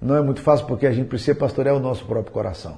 Não 0.00 0.14
é 0.14 0.22
muito 0.22 0.42
fácil 0.42 0.66
porque 0.66 0.86
a 0.86 0.92
gente 0.92 1.08
precisa 1.08 1.34
pastorear 1.34 1.74
o 1.74 1.80
nosso 1.80 2.04
próprio 2.04 2.32
coração. 2.32 2.76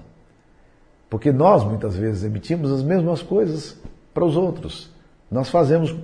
Porque 1.10 1.32
nós 1.32 1.64
muitas 1.64 1.96
vezes 1.96 2.24
emitimos 2.24 2.70
as 2.70 2.82
mesmas 2.82 3.22
coisas 3.22 3.76
para 4.14 4.24
os 4.24 4.36
outros. 4.36 4.90
Nós 5.30 5.48
fazemos, 5.48 5.94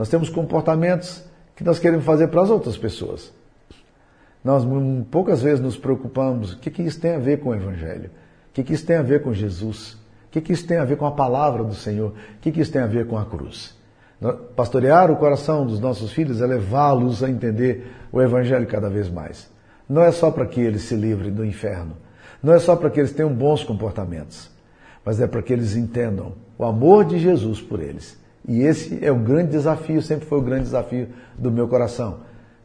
nós 0.00 0.08
temos 0.08 0.30
comportamentos 0.30 1.22
que 1.54 1.62
nós 1.62 1.78
queremos 1.78 2.06
fazer 2.06 2.28
para 2.28 2.40
as 2.40 2.48
outras 2.48 2.74
pessoas. 2.74 3.30
Nós 4.42 4.64
poucas 5.10 5.42
vezes 5.42 5.60
nos 5.60 5.76
preocupamos, 5.76 6.54
o 6.54 6.58
que, 6.58 6.70
que 6.70 6.80
isso 6.80 6.98
tem 6.98 7.16
a 7.16 7.18
ver 7.18 7.40
com 7.40 7.50
o 7.50 7.54
Evangelho? 7.54 8.06
O 8.48 8.54
que, 8.54 8.62
que 8.62 8.72
isso 8.72 8.86
tem 8.86 8.96
a 8.96 9.02
ver 9.02 9.22
com 9.22 9.34
Jesus? 9.34 9.92
O 9.92 10.30
que, 10.30 10.40
que 10.40 10.54
isso 10.54 10.66
tem 10.66 10.78
a 10.78 10.86
ver 10.86 10.96
com 10.96 11.04
a 11.04 11.10
palavra 11.10 11.62
do 11.62 11.74
Senhor? 11.74 12.12
O 12.12 12.40
que, 12.40 12.50
que 12.50 12.62
isso 12.62 12.72
tem 12.72 12.80
a 12.80 12.86
ver 12.86 13.08
com 13.08 13.18
a 13.18 13.26
cruz? 13.26 13.76
Pastorear 14.56 15.10
o 15.10 15.16
coração 15.16 15.66
dos 15.66 15.78
nossos 15.78 16.10
filhos 16.12 16.40
é 16.40 16.46
levá-los 16.46 17.22
a 17.22 17.28
entender 17.28 17.92
o 18.10 18.22
Evangelho 18.22 18.66
cada 18.66 18.88
vez 18.88 19.10
mais. 19.10 19.50
Não 19.86 20.00
é 20.00 20.10
só 20.12 20.30
para 20.30 20.46
que 20.46 20.62
eles 20.62 20.80
se 20.84 20.94
livrem 20.96 21.30
do 21.30 21.44
inferno. 21.44 21.94
Não 22.42 22.54
é 22.54 22.58
só 22.58 22.74
para 22.74 22.88
que 22.88 22.98
eles 22.98 23.12
tenham 23.12 23.34
bons 23.34 23.62
comportamentos. 23.62 24.50
Mas 25.04 25.20
é 25.20 25.26
para 25.26 25.42
que 25.42 25.52
eles 25.52 25.76
entendam 25.76 26.32
o 26.56 26.64
amor 26.64 27.04
de 27.04 27.18
Jesus 27.18 27.60
por 27.60 27.82
eles. 27.82 28.18
E 28.46 28.62
esse 28.62 29.04
é 29.04 29.12
o 29.12 29.16
grande 29.16 29.50
desafio, 29.50 30.00
sempre 30.02 30.26
foi 30.26 30.38
o 30.38 30.42
grande 30.42 30.64
desafio 30.64 31.08
do 31.38 31.50
meu 31.50 31.68
coração. 31.68 32.20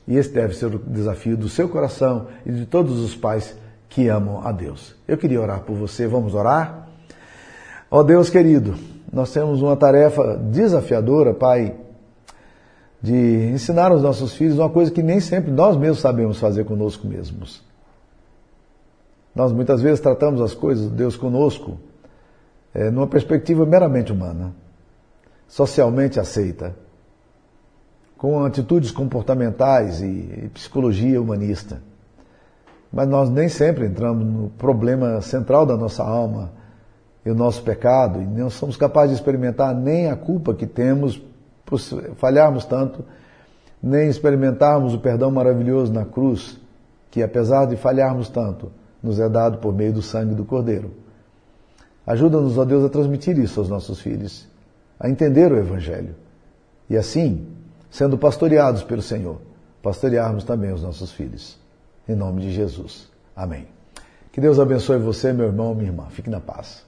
E 0.07 0.17
esse 0.17 0.29
deve 0.29 0.55
ser 0.55 0.67
o 0.67 0.79
desafio 0.79 1.35
do 1.35 1.49
seu 1.49 1.67
coração 1.67 2.27
e 2.45 2.51
de 2.51 2.65
todos 2.65 2.99
os 2.99 3.15
pais 3.15 3.55
que 3.89 4.07
amam 4.07 4.45
a 4.45 4.51
Deus. 4.51 4.95
Eu 5.07 5.17
queria 5.17 5.41
orar 5.41 5.61
por 5.61 5.75
você, 5.75 6.07
vamos 6.07 6.33
orar? 6.33 6.88
Ó 7.89 8.03
Deus 8.03 8.29
querido, 8.29 8.75
nós 9.11 9.31
temos 9.31 9.61
uma 9.61 9.75
tarefa 9.75 10.38
desafiadora, 10.38 11.33
Pai, 11.33 11.75
de 13.01 13.51
ensinar 13.53 13.91
aos 13.91 14.01
nossos 14.01 14.33
filhos 14.33 14.57
uma 14.57 14.69
coisa 14.69 14.91
que 14.91 15.03
nem 15.03 15.19
sempre 15.19 15.51
nós 15.51 15.77
mesmos 15.77 15.99
sabemos 15.99 16.39
fazer 16.39 16.65
conosco 16.65 17.07
mesmos. 17.07 17.63
Nós 19.33 19.51
muitas 19.51 19.81
vezes 19.81 19.99
tratamos 19.99 20.41
as 20.41 20.53
coisas, 20.53 20.89
Deus 20.89 21.15
conosco, 21.15 21.77
é, 22.73 22.89
numa 22.89 23.07
perspectiva 23.07 23.65
meramente 23.65 24.11
humana, 24.11 24.53
socialmente 25.47 26.19
aceita, 26.19 26.75
com 28.17 28.43
atitudes 28.43 28.91
comportamentais 28.91 30.01
e, 30.01 30.49
psicologia 30.53 31.21
humanista. 31.21 31.81
Mas 32.91 33.08
nós 33.08 33.29
nem 33.29 33.49
sempre 33.49 33.86
entramos 33.86 34.25
no 34.25 34.49
problema 34.51 35.21
central 35.21 35.65
da 35.65 35.75
nossa 35.75 36.03
alma 36.03 36.51
e 37.25 37.29
o 37.29 37.36
nosso 37.36 37.63
pecado, 37.63 38.21
e 38.21 38.25
não 38.25 38.49
somos 38.49 38.77
capazes 38.77 39.12
de 39.12 39.15
experimentar 39.15 39.75
nem 39.75 40.10
a 40.10 40.15
culpa 40.15 40.53
que 40.53 40.65
temos 40.65 41.21
por 41.65 41.79
falharmos 42.15 42.65
tanto, 42.65 43.03
nem 43.81 44.08
experimentarmos 44.08 44.93
o 44.93 44.99
perdão 44.99 45.31
maravilhoso 45.31 45.91
na 45.91 46.05
cruz, 46.05 46.60
que 47.10 47.23
apesar 47.23 47.65
de 47.65 47.75
falharmos 47.75 48.29
tanto, 48.29 48.71
nos 49.01 49.19
é 49.19 49.27
dado 49.27 49.58
por 49.58 49.73
meio 49.73 49.93
do 49.93 50.01
sangue 50.01 50.36
do 50.36 50.45
Cordeiro. 50.45 50.91
Ajuda-nos, 52.05 52.58
ó 52.58 52.65
Deus, 52.65 52.84
a 52.84 52.89
transmitir 52.89 53.38
isso 53.39 53.60
aos 53.60 53.69
nossos 53.69 53.99
filhos, 53.99 54.47
a 54.99 55.10
entender 55.10 55.51
o 55.51 55.58
Evangelho. 55.58 56.15
E 56.89 56.95
assim, 56.95 57.47
sendo 57.89 58.17
pastoreados 58.17 58.84
pelo 58.84 59.01
Senhor, 59.01 59.41
pastorearmos 59.81 60.43
também 60.43 60.71
os 60.71 60.84
nossos 60.84 61.12
filhos. 61.12 61.58
Em 62.08 62.15
nome 62.15 62.41
de 62.41 62.51
Jesus. 62.51 63.10
Amém. 63.36 63.67
Que 64.31 64.39
Deus 64.39 64.60
abençoe 64.60 64.99
você, 64.99 65.34
meu 65.34 65.47
irmão, 65.47 65.73
minha 65.73 65.89
irmã. 65.89 66.08
Fique 66.10 66.29
na 66.29 66.39
paz. 66.39 66.85